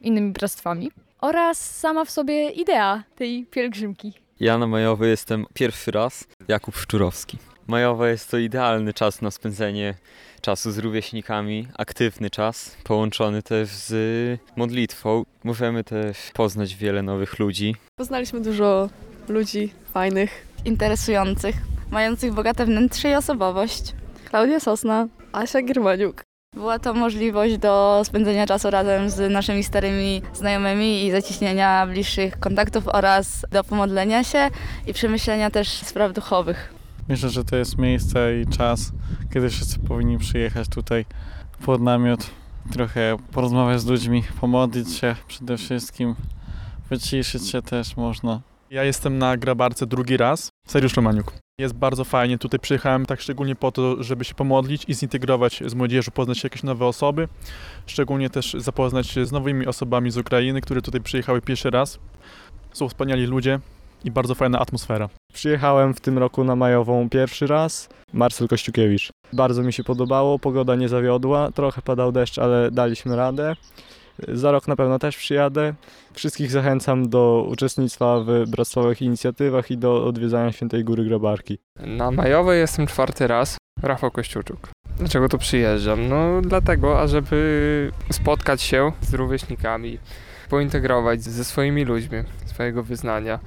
innymi 0.00 0.32
bractwami 0.32 0.90
oraz 1.20 1.78
sama 1.78 2.04
w 2.04 2.10
sobie 2.10 2.50
idea 2.50 3.02
tej 3.16 3.46
pielgrzymki. 3.50 4.12
Ja 4.40 4.58
na 4.58 4.66
Majowej 4.66 5.10
jestem 5.10 5.46
pierwszy 5.54 5.90
raz, 5.90 6.24
Jakub 6.48 6.76
Szczurowski. 6.76 7.38
Majowa 7.68 8.08
jest 8.08 8.30
to 8.30 8.38
idealny 8.38 8.92
czas 8.92 9.22
na 9.22 9.30
spędzenie 9.30 9.94
czasu 10.40 10.70
z 10.70 10.78
rówieśnikami, 10.78 11.68
aktywny 11.78 12.30
czas, 12.30 12.76
połączony 12.84 13.42
też 13.42 13.68
z 13.68 14.40
modlitwą. 14.56 15.24
Możemy 15.44 15.84
też 15.84 16.16
poznać 16.34 16.74
wiele 16.74 17.02
nowych 17.02 17.38
ludzi. 17.38 17.76
Poznaliśmy 17.98 18.40
dużo 18.40 18.88
ludzi 19.28 19.72
fajnych, 19.92 20.46
interesujących, 20.64 21.56
mających 21.90 22.32
bogate 22.32 22.66
wnętrze 22.66 23.10
i 23.10 23.14
osobowość. 23.14 23.94
Klaudia 24.30 24.60
Sosna, 24.60 25.08
Asia 25.32 25.62
Giermaniuk. 25.62 26.22
Była 26.54 26.78
to 26.78 26.94
możliwość 26.94 27.58
do 27.58 28.02
spędzenia 28.04 28.46
czasu 28.46 28.70
razem 28.70 29.10
z 29.10 29.32
naszymi 29.32 29.64
starymi 29.64 30.22
znajomymi 30.34 31.04
i 31.04 31.10
zacieśnienia 31.10 31.86
bliższych 31.86 32.38
kontaktów 32.40 32.88
oraz 32.88 33.46
do 33.52 33.64
pomodlenia 33.64 34.24
się 34.24 34.50
i 34.86 34.92
przemyślenia 34.92 35.50
też 35.50 35.68
spraw 35.68 36.12
duchowych. 36.12 36.75
Myślę, 37.08 37.30
że 37.30 37.44
to 37.44 37.56
jest 37.56 37.78
miejsce 37.78 38.40
i 38.40 38.46
czas, 38.46 38.92
kiedy 39.34 39.50
wszyscy 39.50 39.78
powinni 39.78 40.18
przyjechać 40.18 40.68
tutaj 40.68 41.04
pod 41.66 41.82
namiot, 41.82 42.30
trochę 42.72 43.16
porozmawiać 43.32 43.80
z 43.80 43.86
ludźmi, 43.86 44.22
pomodlić 44.40 44.94
się 44.94 45.16
przede 45.28 45.56
wszystkim, 45.56 46.14
wyciszyć 46.90 47.48
się 47.50 47.62
też 47.62 47.96
można. 47.96 48.40
Ja 48.70 48.84
jestem 48.84 49.18
na 49.18 49.36
grabarce 49.36 49.86
drugi 49.86 50.16
raz. 50.16 50.48
Seriusz 50.68 50.96
Romaniuk. 50.96 51.32
Jest 51.60 51.74
bardzo 51.74 52.04
fajnie. 52.04 52.38
Tutaj 52.38 52.60
przyjechałem 52.60 53.06
tak 53.06 53.20
szczególnie 53.20 53.56
po 53.56 53.72
to, 53.72 54.02
żeby 54.02 54.24
się 54.24 54.34
pomodlić 54.34 54.84
i 54.88 54.94
zintegrować 54.94 55.62
z 55.66 55.74
młodzieżą, 55.74 56.10
poznać 56.12 56.44
jakieś 56.44 56.62
nowe 56.62 56.86
osoby. 56.86 57.28
Szczególnie 57.86 58.30
też 58.30 58.56
zapoznać 58.58 59.06
się 59.06 59.26
z 59.26 59.32
nowymi 59.32 59.66
osobami 59.66 60.10
z 60.10 60.16
Ukrainy, 60.16 60.60
które 60.60 60.82
tutaj 60.82 61.00
przyjechały 61.00 61.42
pierwszy 61.42 61.70
raz. 61.70 61.98
Są 62.72 62.88
wspaniali 62.88 63.26
ludzie 63.26 63.60
i 64.04 64.10
bardzo 64.10 64.34
fajna 64.34 64.58
atmosfera. 64.58 65.08
Przyjechałem 65.32 65.94
w 65.94 66.00
tym 66.00 66.18
roku 66.18 66.44
na 66.44 66.56
majową 66.56 67.10
pierwszy 67.10 67.46
raz. 67.46 67.88
Marcel 68.12 68.48
Kościukiewicz. 68.48 69.10
Bardzo 69.32 69.62
mi 69.62 69.72
się 69.72 69.84
podobało, 69.84 70.38
pogoda 70.38 70.74
nie 70.74 70.88
zawiodła, 70.88 71.50
trochę 71.52 71.82
padał 71.82 72.12
deszcz, 72.12 72.38
ale 72.38 72.70
daliśmy 72.70 73.16
radę. 73.16 73.56
Za 74.28 74.52
rok 74.52 74.68
na 74.68 74.76
pewno 74.76 74.98
też 74.98 75.16
przyjadę. 75.16 75.74
Wszystkich 76.12 76.50
zachęcam 76.50 77.08
do 77.08 77.46
uczestnictwa 77.48 78.20
w 78.20 78.50
bractwowych 78.50 79.02
inicjatywach 79.02 79.70
i 79.70 79.78
do 79.78 80.04
odwiedzania 80.04 80.52
Świętej 80.52 80.84
Góry 80.84 81.04
Grabarki. 81.04 81.58
Na 81.76 82.10
majowej 82.10 82.60
jestem 82.60 82.86
czwarty 82.86 83.26
raz. 83.26 83.56
Rafał 83.82 84.10
Kościuczuk. 84.10 84.68
Dlaczego 84.98 85.28
tu 85.28 85.38
przyjeżdżam? 85.38 86.08
No 86.08 86.40
dlatego, 86.42 87.00
ażeby 87.00 87.92
spotkać 88.10 88.62
się 88.62 88.92
z 89.00 89.14
rówieśnikami, 89.14 89.98
pointegrować 90.50 91.22
ze 91.22 91.44
swoimi 91.44 91.84
ludźmi 91.84 92.18
swojego 92.46 92.82
wyznania, 92.82 93.38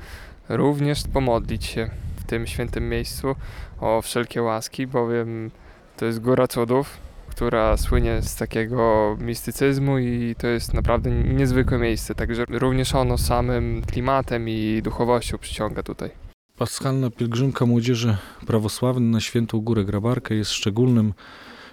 również 0.50 1.04
pomodlić 1.14 1.66
się 1.66 1.90
w 2.16 2.24
tym 2.24 2.48
świętym 2.48 2.90
miejscu 2.90 3.36
o 3.80 4.02
wszelkie 4.02 4.42
łaski, 4.42 4.88
bowiem 4.88 5.52
to 5.98 6.06
jest 6.06 6.20
góra 6.20 6.48
cudów, 6.48 6.98
która 7.30 7.78
słynie 7.78 8.22
z 8.22 8.36
takiego 8.36 9.18
mistycyzmu 9.20 9.98
i 9.98 10.36
to 10.38 10.48
jest 10.48 10.74
naprawdę 10.74 11.12
niezwykłe 11.12 11.78
miejsce, 11.78 12.16
także 12.16 12.46
również 12.50 12.96
ono 12.96 13.18
samym 13.18 13.82
klimatem 13.92 14.50
i 14.50 14.82
duchowością 14.84 15.38
przyciąga 15.38 15.84
tutaj. 15.84 16.10
Paschalna 16.58 17.10
pielgrzymka 17.10 17.66
młodzieży 17.66 18.18
prawosławnej 18.48 19.10
na 19.10 19.20
Świętą 19.20 19.60
Górę 19.60 19.86
Grabarkę 19.86 20.36
jest 20.36 20.52
szczególnym 20.52 21.14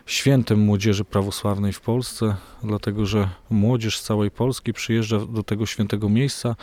świętem 0.07 0.61
młodzieży 0.61 1.05
prawosławnej 1.05 1.73
w 1.73 1.81
Polsce, 1.81 2.37
dlatego 2.63 3.07
że 3.07 3.29
młodzież 3.51 3.99
z 3.99 4.03
całej 4.03 4.31
Polski 4.31 4.73
przyjeżdża 4.73 5.19
do 5.19 5.43
tego 5.43 5.67
świętego 5.67 6.09
miejsca, 6.09 6.57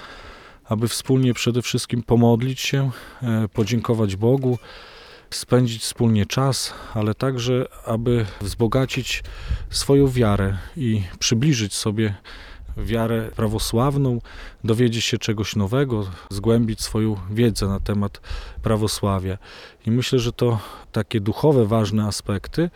aby 0.65 0.87
wspólnie 0.87 1.33
przede 1.33 1.61
wszystkim 1.61 2.03
pomodlić 2.03 2.61
się, 2.61 2.91
e, 3.21 3.47
podziękować 3.47 4.15
Bogu, 4.15 4.57
spędzić 5.29 5.81
wspólnie 5.81 6.25
czas, 6.25 6.73
ale 6.93 7.13
także, 7.13 7.65
aby 7.85 8.25
wzbogacić 8.41 9.23
swoją 9.69 10.07
wiarę 10.07 10.57
i 10.77 11.03
przybliżyć 11.19 11.73
sobie 11.73 12.15
wiarę 12.77 13.29
prawosławną, 13.35 14.21
dowiedzieć 14.63 15.05
się 15.05 15.17
czegoś 15.17 15.55
nowego, 15.55 16.07
zgłębić 16.29 16.81
swoją 16.81 17.15
wiedzę 17.31 17.67
na 17.67 17.79
temat 17.79 18.21
prawosławia. 18.61 19.37
I 19.85 19.91
myślę, 19.91 20.19
że 20.19 20.31
to 20.33 20.59
takie 20.91 21.19
duchowe, 21.21 21.65
ważne 21.65 22.05
aspekty, 22.05 22.69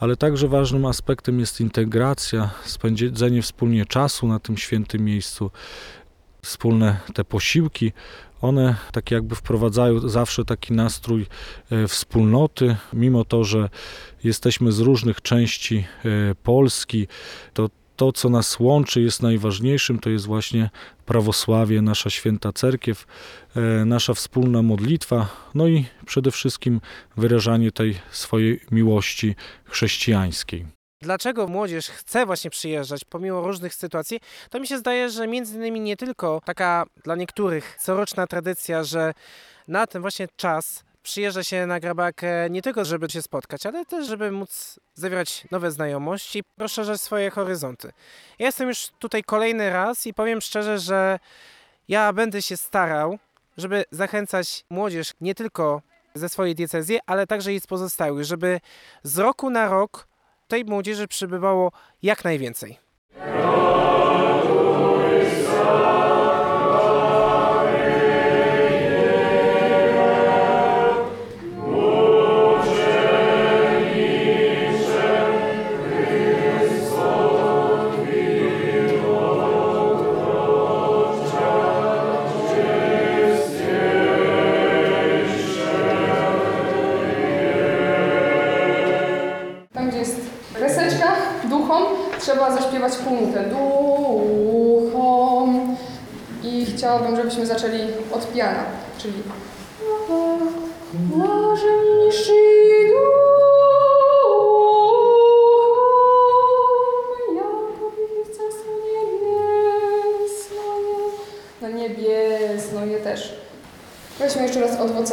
ale 0.00 0.16
także 0.16 0.48
ważnym 0.48 0.86
aspektem 0.86 1.40
jest 1.40 1.60
integracja, 1.60 2.50
spędzenie 2.64 3.42
wspólnie 3.42 3.86
czasu 3.86 4.26
na 4.26 4.38
tym 4.38 4.56
świętym 4.56 5.04
miejscu, 5.04 5.50
wspólne 6.44 6.96
te 7.14 7.24
posiłki, 7.24 7.92
one 8.40 8.76
tak 8.92 9.10
jakby 9.10 9.34
wprowadzają 9.34 10.08
zawsze 10.08 10.44
taki 10.44 10.72
nastrój 10.72 11.26
e, 11.70 11.88
wspólnoty, 11.88 12.76
mimo 12.92 13.24
to, 13.24 13.44
że 13.44 13.68
jesteśmy 14.24 14.72
z 14.72 14.80
różnych 14.80 15.20
części 15.20 15.84
e, 16.04 16.34
Polski, 16.34 17.06
to 17.54 17.70
to, 17.96 18.12
co 18.12 18.28
nas 18.28 18.60
łączy, 18.60 19.00
jest 19.00 19.22
najważniejszym, 19.22 19.98
to 19.98 20.10
jest 20.10 20.26
właśnie 20.26 20.70
prawosławie, 21.06 21.82
nasza 21.82 22.10
święta 22.10 22.52
cerkiew, 22.52 23.06
e, 23.56 23.84
nasza 23.84 24.14
wspólna 24.14 24.62
modlitwa, 24.62 25.28
no 25.54 25.68
i 25.68 25.84
przede 26.06 26.30
wszystkim 26.30 26.80
wyrażanie 27.16 27.72
tej 27.72 27.94
swojej 28.10 28.60
miłości 28.70 29.34
chrześcijańskiej 29.64 30.66
dlaczego 31.04 31.46
młodzież 31.46 31.88
chce 31.88 32.26
właśnie 32.26 32.50
przyjeżdżać 32.50 33.04
pomimo 33.04 33.40
różnych 33.40 33.74
sytuacji, 33.74 34.20
to 34.50 34.60
mi 34.60 34.66
się 34.66 34.78
zdaje, 34.78 35.10
że 35.10 35.26
między 35.26 35.56
innymi 35.56 35.80
nie 35.80 35.96
tylko 35.96 36.40
taka 36.44 36.84
dla 37.04 37.14
niektórych 37.14 37.76
coroczna 37.80 38.26
tradycja, 38.26 38.84
że 38.84 39.14
na 39.68 39.86
ten 39.86 40.02
właśnie 40.02 40.28
czas 40.36 40.84
przyjeżdża 41.02 41.44
się 41.44 41.66
na 41.66 41.80
grabarkę 41.80 42.50
nie 42.50 42.62
tylko, 42.62 42.84
żeby 42.84 43.10
się 43.10 43.22
spotkać, 43.22 43.66
ale 43.66 43.84
też, 43.84 44.06
żeby 44.06 44.30
móc 44.30 44.80
zawierać 44.94 45.44
nowe 45.50 45.70
znajomości, 45.70 46.42
rozszerzać 46.58 47.00
swoje 47.00 47.30
horyzonty. 47.30 47.92
Ja 48.38 48.46
jestem 48.46 48.68
już 48.68 48.88
tutaj 48.98 49.22
kolejny 49.22 49.70
raz 49.70 50.06
i 50.06 50.14
powiem 50.14 50.40
szczerze, 50.40 50.78
że 50.78 51.18
ja 51.88 52.12
będę 52.12 52.42
się 52.42 52.56
starał, 52.56 53.18
żeby 53.56 53.84
zachęcać 53.90 54.64
młodzież 54.70 55.12
nie 55.20 55.34
tylko 55.34 55.82
ze 56.14 56.28
swojej 56.28 56.54
diecezji, 56.54 56.98
ale 57.06 57.26
także 57.26 57.54
i 57.54 57.60
z 57.60 57.66
pozostałych, 57.66 58.24
żeby 58.24 58.60
z 59.02 59.18
roku 59.18 59.50
na 59.50 59.68
rok 59.68 60.06
tej 60.48 60.64
młodzieży 60.64 61.08
przybywało 61.08 61.72
jak 62.02 62.24
najwięcej. 62.24 62.78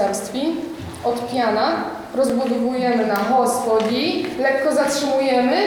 Raz 0.07 0.31
od 1.03 1.31
piana, 1.31 1.83
rozbudowujemy 2.15 3.05
na 3.05 3.15
hospodzi, 3.15 4.25
lekko 4.39 4.75
zatrzymujemy, 4.75 5.57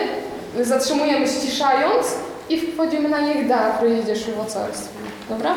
zatrzymujemy 0.63 1.29
ściszając 1.29 2.07
i 2.49 2.61
wchodzimy 2.61 3.09
na 3.09 3.21
niech 3.21 3.49
da, 3.49 3.71
który 3.71 3.91
jedziesz 3.91 4.25
w 4.25 4.37
mocarstwie. 4.37 4.99
Dobra? 5.29 5.55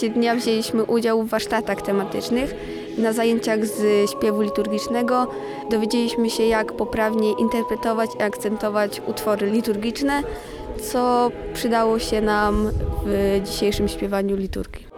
Trakcie 0.00 0.20
dnia 0.20 0.34
wzięliśmy 0.34 0.84
udział 0.84 1.22
w 1.22 1.28
warsztatach 1.28 1.82
tematycznych 1.82 2.54
na 2.98 3.12
zajęciach 3.12 3.66
z 3.66 4.10
śpiewu 4.10 4.42
liturgicznego 4.42 5.26
dowiedzieliśmy 5.70 6.30
się, 6.30 6.42
jak 6.42 6.72
poprawnie 6.72 7.32
interpretować 7.32 8.10
i 8.18 8.22
akcentować 8.22 9.02
utwory 9.06 9.50
liturgiczne, 9.50 10.22
co 10.92 11.30
przydało 11.54 11.98
się 11.98 12.20
nam 12.20 12.70
w 13.06 13.40
dzisiejszym 13.44 13.88
śpiewaniu 13.88 14.36
liturgii. 14.36 14.89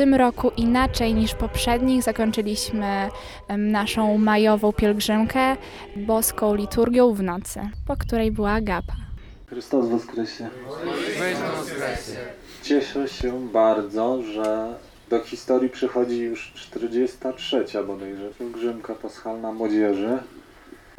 Tym 0.00 0.14
roku 0.14 0.50
inaczej 0.56 1.14
niż 1.14 1.34
poprzednich 1.34 2.02
zakończyliśmy 2.02 3.08
naszą 3.58 4.18
majową 4.18 4.72
pielgrzymkę 4.72 5.56
boską 5.96 6.54
liturgią 6.54 7.14
w 7.14 7.22
nocy, 7.22 7.60
po 7.86 7.96
której 7.96 8.32
była 8.32 8.52
agapa. 8.52 8.92
Chrystus 9.46 9.88
Woskresie. 9.88 10.48
Cieszę 12.62 13.08
się 13.08 13.48
bardzo, 13.48 14.22
że 14.22 14.74
do 15.10 15.20
historii 15.20 15.70
przychodzi 15.70 16.18
już 16.18 16.52
43 16.54 17.64
bodajże 17.86 18.28
pielgrzymka 18.38 18.94
paschalna 18.94 19.52
młodzieży. 19.52 20.18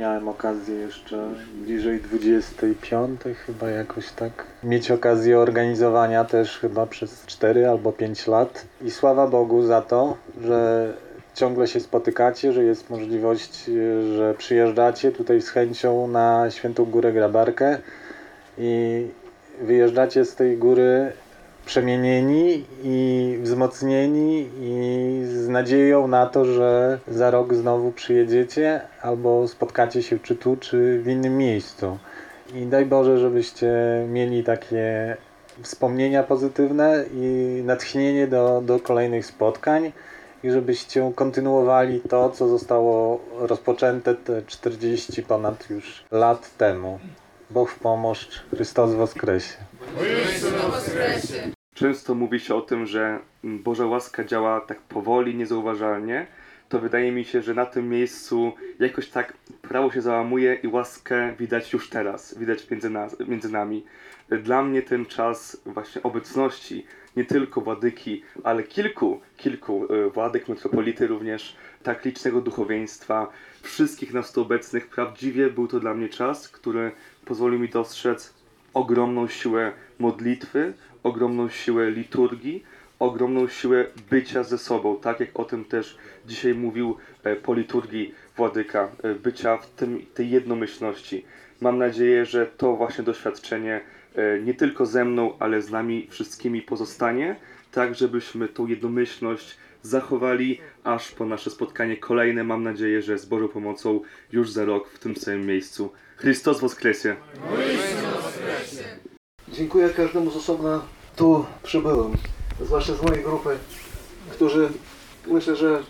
Miałem 0.01 0.27
okazję 0.27 0.75
jeszcze 0.75 1.29
bliżej 1.53 1.99
25 1.99 3.21
chyba 3.45 3.69
jakoś 3.69 4.11
tak 4.11 4.31
mieć 4.63 4.91
okazję 4.91 5.39
organizowania 5.39 6.25
też 6.25 6.59
chyba 6.59 6.85
przez 6.85 7.25
4 7.25 7.69
albo 7.69 7.91
5 7.91 8.27
lat. 8.27 8.65
I 8.81 8.91
sława 8.91 9.27
Bogu 9.27 9.63
za 9.63 9.81
to, 9.81 10.17
że 10.43 10.93
ciągle 11.33 11.67
się 11.67 11.79
spotykacie, 11.79 12.53
że 12.53 12.63
jest 12.63 12.89
możliwość, 12.89 13.65
że 14.15 14.33
przyjeżdżacie 14.37 15.11
tutaj 15.11 15.41
z 15.41 15.49
chęcią 15.49 16.07
na 16.07 16.51
Świętą 16.51 16.85
Górę 16.85 17.13
Grabarkę 17.13 17.77
i 18.57 19.07
wyjeżdżacie 19.61 20.25
z 20.25 20.35
tej 20.35 20.57
góry 20.57 21.11
przemienieni 21.65 22.63
i 22.84 23.38
wzmocnieni 23.41 24.50
i 24.62 25.21
z 25.26 25.47
nadzieją 25.47 26.08
na 26.08 26.26
to, 26.26 26.45
że 26.45 27.00
za 27.08 27.32
rok 27.32 27.54
znowu 27.54 27.91
przyjedziecie 27.91 28.82
albo 29.02 29.47
spotkacie 29.47 30.04
się 30.04 30.19
czy 30.19 30.36
tu, 30.36 30.58
czy 30.58 31.00
w 31.00 31.08
innym 31.08 31.38
miejscu. 31.38 31.97
I 32.56 32.65
daj 32.65 32.86
Boże, 32.86 33.17
żebyście 33.17 33.71
mieli 34.10 34.43
takie 34.43 35.17
wspomnienia 35.62 36.24
pozytywne 36.24 37.06
i 37.13 37.62
natchnienie 37.65 38.28
do, 38.28 38.62
do 38.65 38.80
kolejnych 38.80 39.26
spotkań 39.26 39.91
i 40.43 40.52
żebyście 40.52 41.12
kontynuowali 41.15 42.02
to, 42.10 42.30
co 42.30 42.47
zostało 42.47 43.19
rozpoczęte 43.38 44.15
te 44.15 44.41
40 44.41 45.24
ponad 45.24 45.69
już 45.69 46.04
lat 46.12 46.58
temu. 46.58 47.00
Bóg 47.50 47.69
w 47.69 47.80
pomóż, 47.80 48.28
Chrystus 48.50 48.93
Woskresie. 48.93 49.70
Często 51.73 52.15
mówi 52.15 52.39
się 52.39 52.55
o 52.55 52.61
tym, 52.61 52.85
że 52.85 53.19
Boża 53.43 53.85
łaska 53.85 54.23
działa 54.23 54.61
tak 54.61 54.81
powoli, 54.81 55.35
niezauważalnie. 55.35 56.27
To 56.69 56.79
wydaje 56.79 57.11
mi 57.11 57.25
się, 57.25 57.41
że 57.41 57.53
na 57.53 57.65
tym 57.65 57.89
miejscu 57.89 58.53
jakoś 58.79 59.09
tak 59.09 59.33
prawo 59.61 59.91
się 59.91 60.01
załamuje 60.01 60.53
i 60.63 60.67
łaskę 60.67 61.33
widać 61.39 61.73
już 61.73 61.89
teraz, 61.89 62.37
widać 62.37 62.69
między, 62.69 62.89
nas, 62.89 63.19
między 63.27 63.49
nami. 63.49 63.85
Dla 64.29 64.63
mnie 64.63 64.81
ten 64.81 65.05
czas 65.05 65.61
właśnie 65.65 66.03
obecności 66.03 66.85
nie 67.17 67.25
tylko 67.25 67.61
władyki, 67.61 68.23
ale 68.43 68.63
kilku, 68.63 69.21
kilku 69.37 69.93
e, 69.93 70.09
władyk, 70.09 70.47
metropolity 70.47 71.07
również, 71.07 71.55
tak 71.83 72.05
licznego 72.05 72.41
duchowieństwa, 72.41 73.31
wszystkich 73.61 74.13
nas 74.13 74.31
tu 74.31 74.41
obecnych, 74.41 74.87
prawdziwie 74.87 75.49
był 75.49 75.67
to 75.67 75.79
dla 75.79 75.93
mnie 75.93 76.09
czas, 76.09 76.49
który 76.49 76.91
pozwolił 77.25 77.59
mi 77.59 77.69
dostrzec 77.69 78.40
ogromną 78.73 79.27
siłę 79.27 79.71
modlitwy, 79.99 80.73
ogromną 81.03 81.49
siłę 81.49 81.91
liturgii, 81.91 82.63
ogromną 82.99 83.47
siłę 83.47 83.86
bycia 84.10 84.43
ze 84.43 84.57
sobą, 84.57 84.99
tak 85.01 85.19
jak 85.19 85.29
o 85.39 85.45
tym 85.45 85.65
też 85.65 85.97
dzisiaj 86.25 86.53
mówił 86.53 86.97
e, 87.23 87.36
po 87.36 87.53
liturgii 87.53 88.15
Władyka, 88.38 88.89
e, 89.03 89.15
bycia 89.15 89.57
w 89.57 89.69
tym, 89.69 90.05
tej 90.13 90.29
jednomyślności. 90.29 91.25
Mam 91.62 91.77
nadzieję, 91.77 92.25
że 92.25 92.45
to 92.45 92.75
właśnie 92.75 93.03
doświadczenie 93.03 93.81
e, 94.15 94.39
nie 94.39 94.53
tylko 94.53 94.86
ze 94.86 95.05
mną, 95.05 95.34
ale 95.39 95.62
z 95.62 95.71
nami 95.71 96.07
wszystkimi 96.10 96.62
pozostanie, 96.62 97.36
tak 97.71 97.95
żebyśmy 97.95 98.47
tą 98.47 98.67
jednomyślność 98.67 99.57
zachowali 99.81 100.60
aż 100.84 101.12
po 101.12 101.25
nasze 101.25 101.49
spotkanie 101.49 101.97
kolejne. 101.97 102.43
Mam 102.43 102.63
nadzieję, 102.63 103.01
że 103.01 103.17
z 103.17 103.25
Bożą 103.25 103.47
pomocą 103.47 104.01
już 104.31 104.51
za 104.51 104.65
rok 104.65 104.89
w 104.89 104.99
tym 104.99 105.15
samym 105.15 105.45
miejscu. 105.45 105.91
Chrystus 106.17 106.60
Woskresie! 106.60 107.15
Dziękuję 109.53 109.89
każdemu 109.89 110.31
z 110.31 110.35
osobna 110.35 110.81
tu 111.15 111.45
przybyłym, 111.63 112.17
zwłaszcza 112.61 112.93
z 112.95 113.01
mojej 113.01 113.23
grupy, 113.23 113.57
którzy 114.31 114.69
myślę, 115.27 115.55
że 115.55 115.83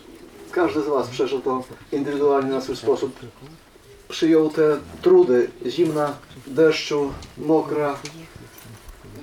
każdy 0.51 0.81
z 0.81 0.87
Was 0.87 1.07
przeżył 1.07 1.41
to 1.41 1.63
indywidualnie 1.91 2.51
na 2.51 2.61
swój 2.61 2.75
sposób. 2.75 3.19
Przyjął 4.09 4.49
te 4.49 4.77
trudy, 5.01 5.49
zimna, 5.65 6.13
deszczu, 6.47 7.13
mokra. 7.37 7.95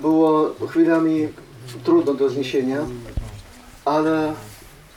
Było 0.01 0.49
chwilami 0.69 1.27
trudno 1.83 2.13
do 2.13 2.29
zniesienia, 2.29 2.85
ale 3.85 4.33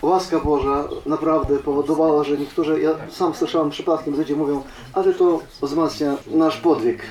łaska 0.03 0.41
Boża 0.41 0.89
naprawdę 1.07 1.59
powodowała, 1.59 2.25
że 2.25 2.39
niektórzy, 2.39 2.81
ja 2.81 2.91
sam 3.11 3.35
słyszałem 3.35 3.71
przypadkiem, 3.71 4.17
ludzie 4.17 4.37
mówią, 4.37 4.63
ale 4.93 5.15
to 5.15 5.41
wzmacnia 5.63 6.17
nasz 6.27 6.57
podwig, 6.57 7.03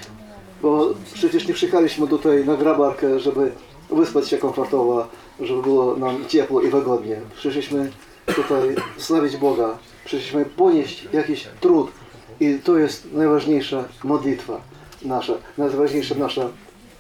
bo 0.62 0.94
przecież 1.14 1.48
nie 1.48 1.54
przyjechaliśmy 1.54 2.08
tutaj 2.08 2.46
na 2.46 2.56
grabarkę, 2.56 3.20
żeby 3.20 3.52
wyspać 3.90 4.30
się 4.30 4.38
komfortowo, 4.38 5.08
żeby 5.40 5.62
było 5.62 5.96
nam 5.96 6.28
ciepło 6.28 6.62
i 6.62 6.70
wygodnie. 6.70 7.22
Przyszliśmy 7.36 7.92
tutaj 8.26 8.76
slawić 8.98 9.38
Boga, 9.38 9.78
przyszliśmy 10.06 10.46
ponieść 10.46 11.08
jakiś 11.14 11.48
trud 11.60 11.92
i 12.40 12.60
to 12.64 12.78
jest 12.78 13.14
najważniejsza 13.14 13.84
modlitwa 14.04 14.62
nasza, 15.06 15.34
najważniejsza 15.58 16.16
nasza 16.16 16.50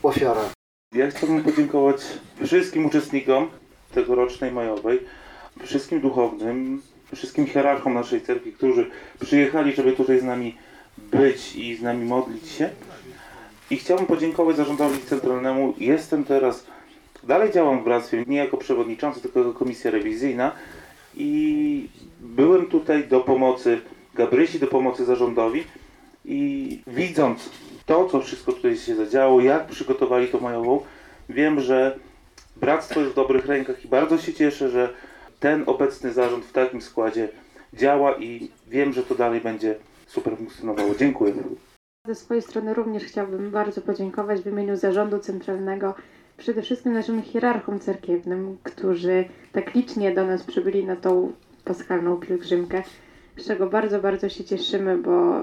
ofiara. 0.03 0.41
Ja 0.95 1.11
chciałbym 1.11 1.43
podziękować 1.43 2.01
wszystkim 2.45 2.85
uczestnikom 2.85 3.47
tegorocznej 3.93 4.51
majowej, 4.51 4.99
wszystkim 5.65 6.01
duchownym, 6.01 6.81
wszystkim 7.15 7.47
hierarchom 7.47 7.93
naszej 7.93 8.21
cerkwi, 8.21 8.53
którzy 8.53 8.89
przyjechali, 9.19 9.75
żeby 9.75 9.91
tutaj 9.91 10.19
z 10.19 10.23
nami 10.23 10.57
być 10.97 11.55
i 11.55 11.75
z 11.75 11.81
nami 11.81 12.05
modlić 12.05 12.49
się. 12.49 12.69
I 13.71 13.77
chciałbym 13.77 14.05
podziękować 14.05 14.55
zarządowi 14.55 14.99
centralnemu. 14.99 15.73
Jestem 15.77 16.23
teraz, 16.23 16.65
dalej 17.23 17.51
działam 17.51 17.81
w 17.81 17.83
bractwie, 17.83 18.23
nie 18.27 18.37
jako 18.37 18.57
przewodniczący, 18.57 19.21
tylko 19.21 19.39
jako 19.39 19.53
komisja 19.53 19.91
rewizyjna 19.91 20.51
i 21.15 21.89
byłem 22.19 22.65
tutaj 22.65 23.07
do 23.07 23.19
pomocy 23.19 23.81
Gabrysi, 24.15 24.59
do 24.59 24.67
pomocy 24.67 25.05
zarządowi 25.05 25.63
i 26.25 26.79
widząc 26.87 27.49
to, 27.85 28.09
co 28.09 28.21
wszystko 28.21 28.51
tutaj 28.51 28.77
się 28.77 28.95
zadziało, 28.95 29.41
jak 29.41 29.67
przygotowali 29.67 30.27
to 30.27 30.39
majową, 30.39 30.79
wiem, 31.29 31.59
że 31.59 31.99
bractwo 32.55 32.99
jest 32.99 33.11
w 33.11 33.15
dobrych 33.15 33.45
rękach 33.45 33.85
i 33.85 33.87
bardzo 33.87 34.17
się 34.17 34.33
cieszę, 34.33 34.69
że 34.69 34.93
ten 35.39 35.63
obecny 35.65 36.13
zarząd 36.13 36.45
w 36.45 36.51
takim 36.51 36.81
składzie 36.81 37.29
działa 37.73 38.15
i 38.15 38.49
wiem, 38.67 38.93
że 38.93 39.03
to 39.03 39.15
dalej 39.15 39.41
będzie 39.41 39.75
super 40.07 40.37
funkcjonowało. 40.37 40.95
Dziękuję. 40.95 41.33
Ze 42.07 42.15
swojej 42.15 42.41
strony 42.41 42.73
również 42.73 43.03
chciałbym 43.03 43.51
bardzo 43.51 43.81
podziękować 43.81 44.41
w 44.41 44.47
imieniu 44.47 44.75
zarządu 44.75 45.19
centralnego 45.19 45.95
przede 46.37 46.61
wszystkim 46.61 46.93
naszym 46.93 47.21
hierarchom 47.21 47.79
cerkiewnym, 47.79 48.57
którzy 48.63 49.25
tak 49.51 49.75
licznie 49.75 50.15
do 50.15 50.25
nas 50.25 50.43
przybyli 50.43 50.85
na 50.85 50.95
tą 50.95 51.31
paschalną 51.65 52.17
pielgrzymkę, 52.17 52.83
z 53.37 53.47
czego 53.47 53.69
bardzo, 53.69 53.99
bardzo 53.99 54.29
się 54.29 54.43
cieszymy, 54.43 54.97
bo 54.97 55.33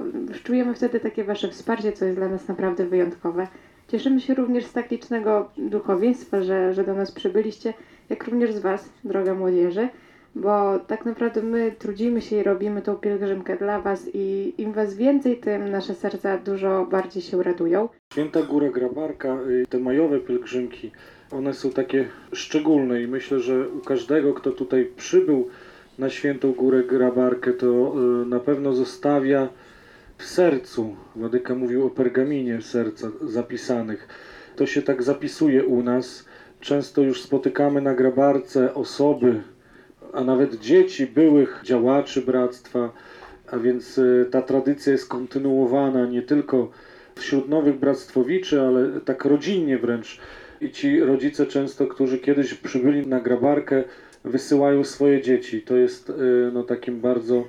czujemy 0.44 0.74
wtedy 0.74 1.00
takie 1.00 1.24
Wasze 1.24 1.48
wsparcie, 1.48 1.92
co 1.92 2.04
jest 2.04 2.18
dla 2.18 2.28
nas 2.28 2.48
naprawdę 2.48 2.86
wyjątkowe. 2.86 3.46
Cieszymy 3.88 4.20
się 4.20 4.34
również 4.34 4.66
z 4.66 4.72
tak 4.72 4.90
licznego 4.90 5.50
duchowieństwa, 5.58 6.42
że, 6.42 6.74
że 6.74 6.84
do 6.84 6.94
nas 6.94 7.12
przybyliście, 7.12 7.74
jak 8.08 8.24
również 8.24 8.54
z 8.54 8.58
Was, 8.58 8.88
droga 9.04 9.34
młodzieży, 9.34 9.88
bo 10.34 10.78
tak 10.78 11.04
naprawdę 11.04 11.42
my 11.42 11.72
trudzimy 11.78 12.22
się 12.22 12.36
i 12.36 12.42
robimy 12.42 12.82
tą 12.82 12.96
pielgrzymkę 12.96 13.56
dla 13.56 13.80
Was 13.80 14.10
i 14.14 14.54
im 14.58 14.72
Was 14.72 14.94
więcej, 14.94 15.36
tym 15.36 15.70
nasze 15.70 15.94
serca 15.94 16.38
dużo 16.38 16.86
bardziej 16.90 17.22
się 17.22 17.42
radują. 17.42 17.88
Święta 18.12 18.42
Góra 18.42 18.68
Grabarka, 18.68 19.38
y, 19.48 19.66
te 19.70 19.78
majowe 19.78 20.20
pielgrzymki, 20.20 20.90
one 21.30 21.54
są 21.54 21.70
takie 21.70 22.08
szczególne 22.32 23.02
i 23.02 23.06
myślę, 23.06 23.40
że 23.40 23.68
u 23.68 23.80
każdego, 23.80 24.34
kto 24.34 24.50
tutaj 24.50 24.92
przybył 24.96 25.48
na 25.98 26.10
Świętą 26.10 26.52
Górę 26.52 26.82
Grabarkę, 26.82 27.52
to 27.52 27.94
y, 28.22 28.26
na 28.26 28.40
pewno 28.40 28.72
zostawia 28.72 29.48
w 30.18 30.24
sercu, 30.24 30.96
Władyka 31.16 31.54
mówił 31.54 31.86
o 31.86 31.90
pergaminie 31.90 32.62
serca 32.62 33.10
zapisanych. 33.22 34.08
To 34.56 34.66
się 34.66 34.82
tak 34.82 35.02
zapisuje 35.02 35.66
u 35.66 35.82
nas. 35.82 36.24
Często 36.60 37.02
już 37.02 37.22
spotykamy 37.22 37.82
na 37.82 37.94
grabarce 37.94 38.74
osoby, 38.74 39.42
a 40.12 40.24
nawet 40.24 40.60
dzieci 40.60 41.06
byłych 41.06 41.60
działaczy 41.64 42.22
bractwa, 42.22 42.92
a 43.50 43.58
więc 43.58 43.98
y, 43.98 44.28
ta 44.30 44.42
tradycja 44.42 44.92
jest 44.92 45.08
kontynuowana 45.08 46.06
nie 46.06 46.22
tylko 46.22 46.70
wśród 47.14 47.48
nowych 47.48 47.78
bractwowiczy, 47.78 48.60
ale 48.60 49.00
tak 49.00 49.24
rodzinnie 49.24 49.78
wręcz. 49.78 50.20
I 50.60 50.70
ci 50.70 51.00
rodzice 51.00 51.46
często, 51.46 51.86
którzy 51.86 52.18
kiedyś 52.18 52.54
przybyli 52.54 53.06
na 53.06 53.20
grabarkę, 53.20 53.84
wysyłają 54.24 54.84
swoje 54.84 55.22
dzieci. 55.22 55.62
To 55.62 55.76
jest 55.76 56.10
y, 56.10 56.14
no, 56.52 56.62
takim 56.62 57.00
bardzo 57.00 57.44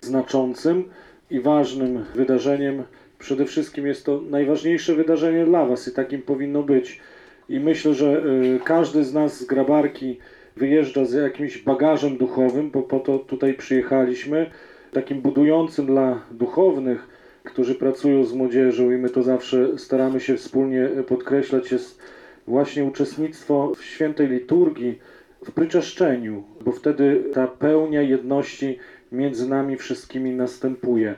znaczącym 0.00 0.84
i 1.30 1.40
ważnym 1.40 2.04
wydarzeniem. 2.14 2.82
Przede 3.18 3.44
wszystkim 3.44 3.86
jest 3.86 4.06
to 4.06 4.20
najważniejsze 4.30 4.94
wydarzenie 4.94 5.44
dla 5.44 5.66
Was 5.66 5.88
i 5.88 5.92
takim 5.92 6.22
powinno 6.22 6.62
być. 6.62 7.00
I 7.48 7.60
myślę, 7.60 7.94
że 7.94 8.24
y, 8.56 8.60
każdy 8.64 9.04
z 9.04 9.14
nas 9.14 9.40
z 9.40 9.44
grabarki 9.44 10.18
wyjeżdża 10.58 11.04
z 11.04 11.12
jakimś 11.12 11.58
bagażem 11.58 12.16
duchowym, 12.16 12.70
bo 12.70 12.82
po 12.82 13.00
to 13.00 13.18
tutaj 13.18 13.54
przyjechaliśmy, 13.54 14.50
takim 14.92 15.20
budującym 15.20 15.86
dla 15.86 16.20
duchownych, 16.30 17.08
którzy 17.44 17.74
pracują 17.74 18.24
z 18.24 18.32
młodzieżą 18.32 18.90
i 18.90 18.96
my 18.96 19.10
to 19.10 19.22
zawsze 19.22 19.78
staramy 19.78 20.20
się 20.20 20.36
wspólnie 20.36 20.88
podkreślać, 21.08 21.72
jest 21.72 22.00
właśnie 22.46 22.84
uczestnictwo 22.84 23.72
w 23.76 23.84
świętej 23.84 24.28
liturgii, 24.28 24.98
w 25.44 25.52
pryczeszczeniu, 25.52 26.42
bo 26.64 26.72
wtedy 26.72 27.24
ta 27.34 27.46
pełnia 27.46 28.02
jedności 28.02 28.78
między 29.12 29.48
nami 29.48 29.76
wszystkimi 29.76 30.30
następuje. 30.30 31.14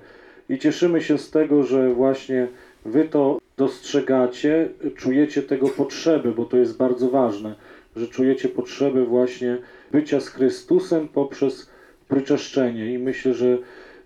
I 0.48 0.58
cieszymy 0.58 1.02
się 1.02 1.18
z 1.18 1.30
tego, 1.30 1.62
że 1.62 1.94
właśnie 1.94 2.46
wy 2.84 3.04
to 3.04 3.38
dostrzegacie, 3.56 4.68
czujecie 4.96 5.42
tego 5.42 5.68
potrzeby, 5.68 6.32
bo 6.32 6.44
to 6.44 6.56
jest 6.56 6.76
bardzo 6.76 7.10
ważne, 7.10 7.54
że 7.96 8.08
czujecie 8.08 8.48
potrzebę 8.48 9.04
właśnie 9.04 9.58
bycia 9.92 10.20
z 10.20 10.28
Chrystusem 10.28 11.08
poprzez 11.08 11.70
pryczeszczenie. 12.08 12.94
I 12.94 12.98
myślę, 12.98 13.34
że 13.34 13.58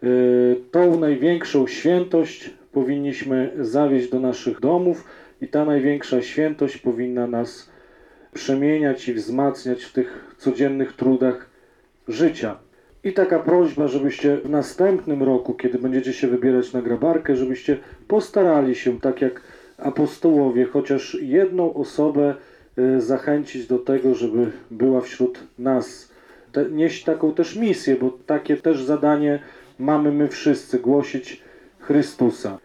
y, 0.03 0.57
tą 0.71 1.01
największą 1.01 1.67
świętość 1.67 2.51
powinniśmy 2.73 3.51
zawieźć 3.61 4.11
do 4.11 4.21
naszych 4.21 4.61
domów 4.61 5.05
i 5.41 5.49
ta 5.49 5.65
największa 5.65 6.23
świętość 6.23 6.77
powinna 6.77 7.27
nas 7.27 7.71
przemieniać 8.35 9.09
i 9.09 9.15
wzmacniać 9.15 9.85
w 9.85 9.93
tych 9.93 10.35
codziennych 10.39 10.93
trudach 10.93 11.51
życia. 12.09 12.59
I 13.05 13.13
taka 13.13 13.39
prośba, 13.39 13.89
żebyście 13.89 14.37
w 14.37 14.51
następnym 14.51 15.23
roku, 15.23 15.55
kiedy 15.55 15.79
będziecie 15.79 16.13
się 16.13 16.29
wybierać 16.29 16.73
na 16.73 16.83
grabarkę, 16.83 17.37
żebyście 17.37 17.79
postarali 18.09 18.75
się, 18.75 19.01
tak 19.01 19.21
jak 19.21 19.41
apostołowie, 19.79 20.65
chociaż 20.65 21.19
jedną 21.23 21.75
osobę 21.75 22.35
zachęcić 22.99 23.67
do 23.67 23.79
tego, 23.79 24.15
żeby 24.15 24.53
była 24.71 25.01
wśród 25.01 25.39
nas. 25.59 26.13
Te, 26.53 26.71
nieść 26.71 27.05
taką 27.05 27.35
też 27.35 27.57
misję, 27.57 27.97
bo 27.97 28.11
takie 28.27 28.57
też 28.57 28.83
zadanie 28.83 29.43
mamy 29.79 30.13
my 30.13 30.29
wszyscy, 30.29 30.79
głosić 30.79 31.43
Chrystusa. 31.79 32.59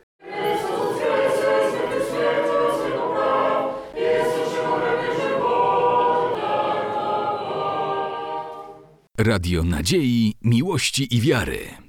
Radio 9.18 9.64
Nadziei, 9.64 10.34
Miłości 10.42 11.16
i 11.16 11.22
Wiary. 11.22 11.89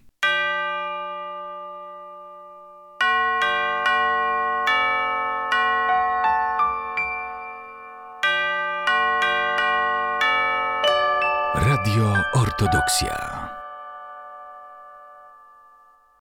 Ortodoksja. 12.60 13.49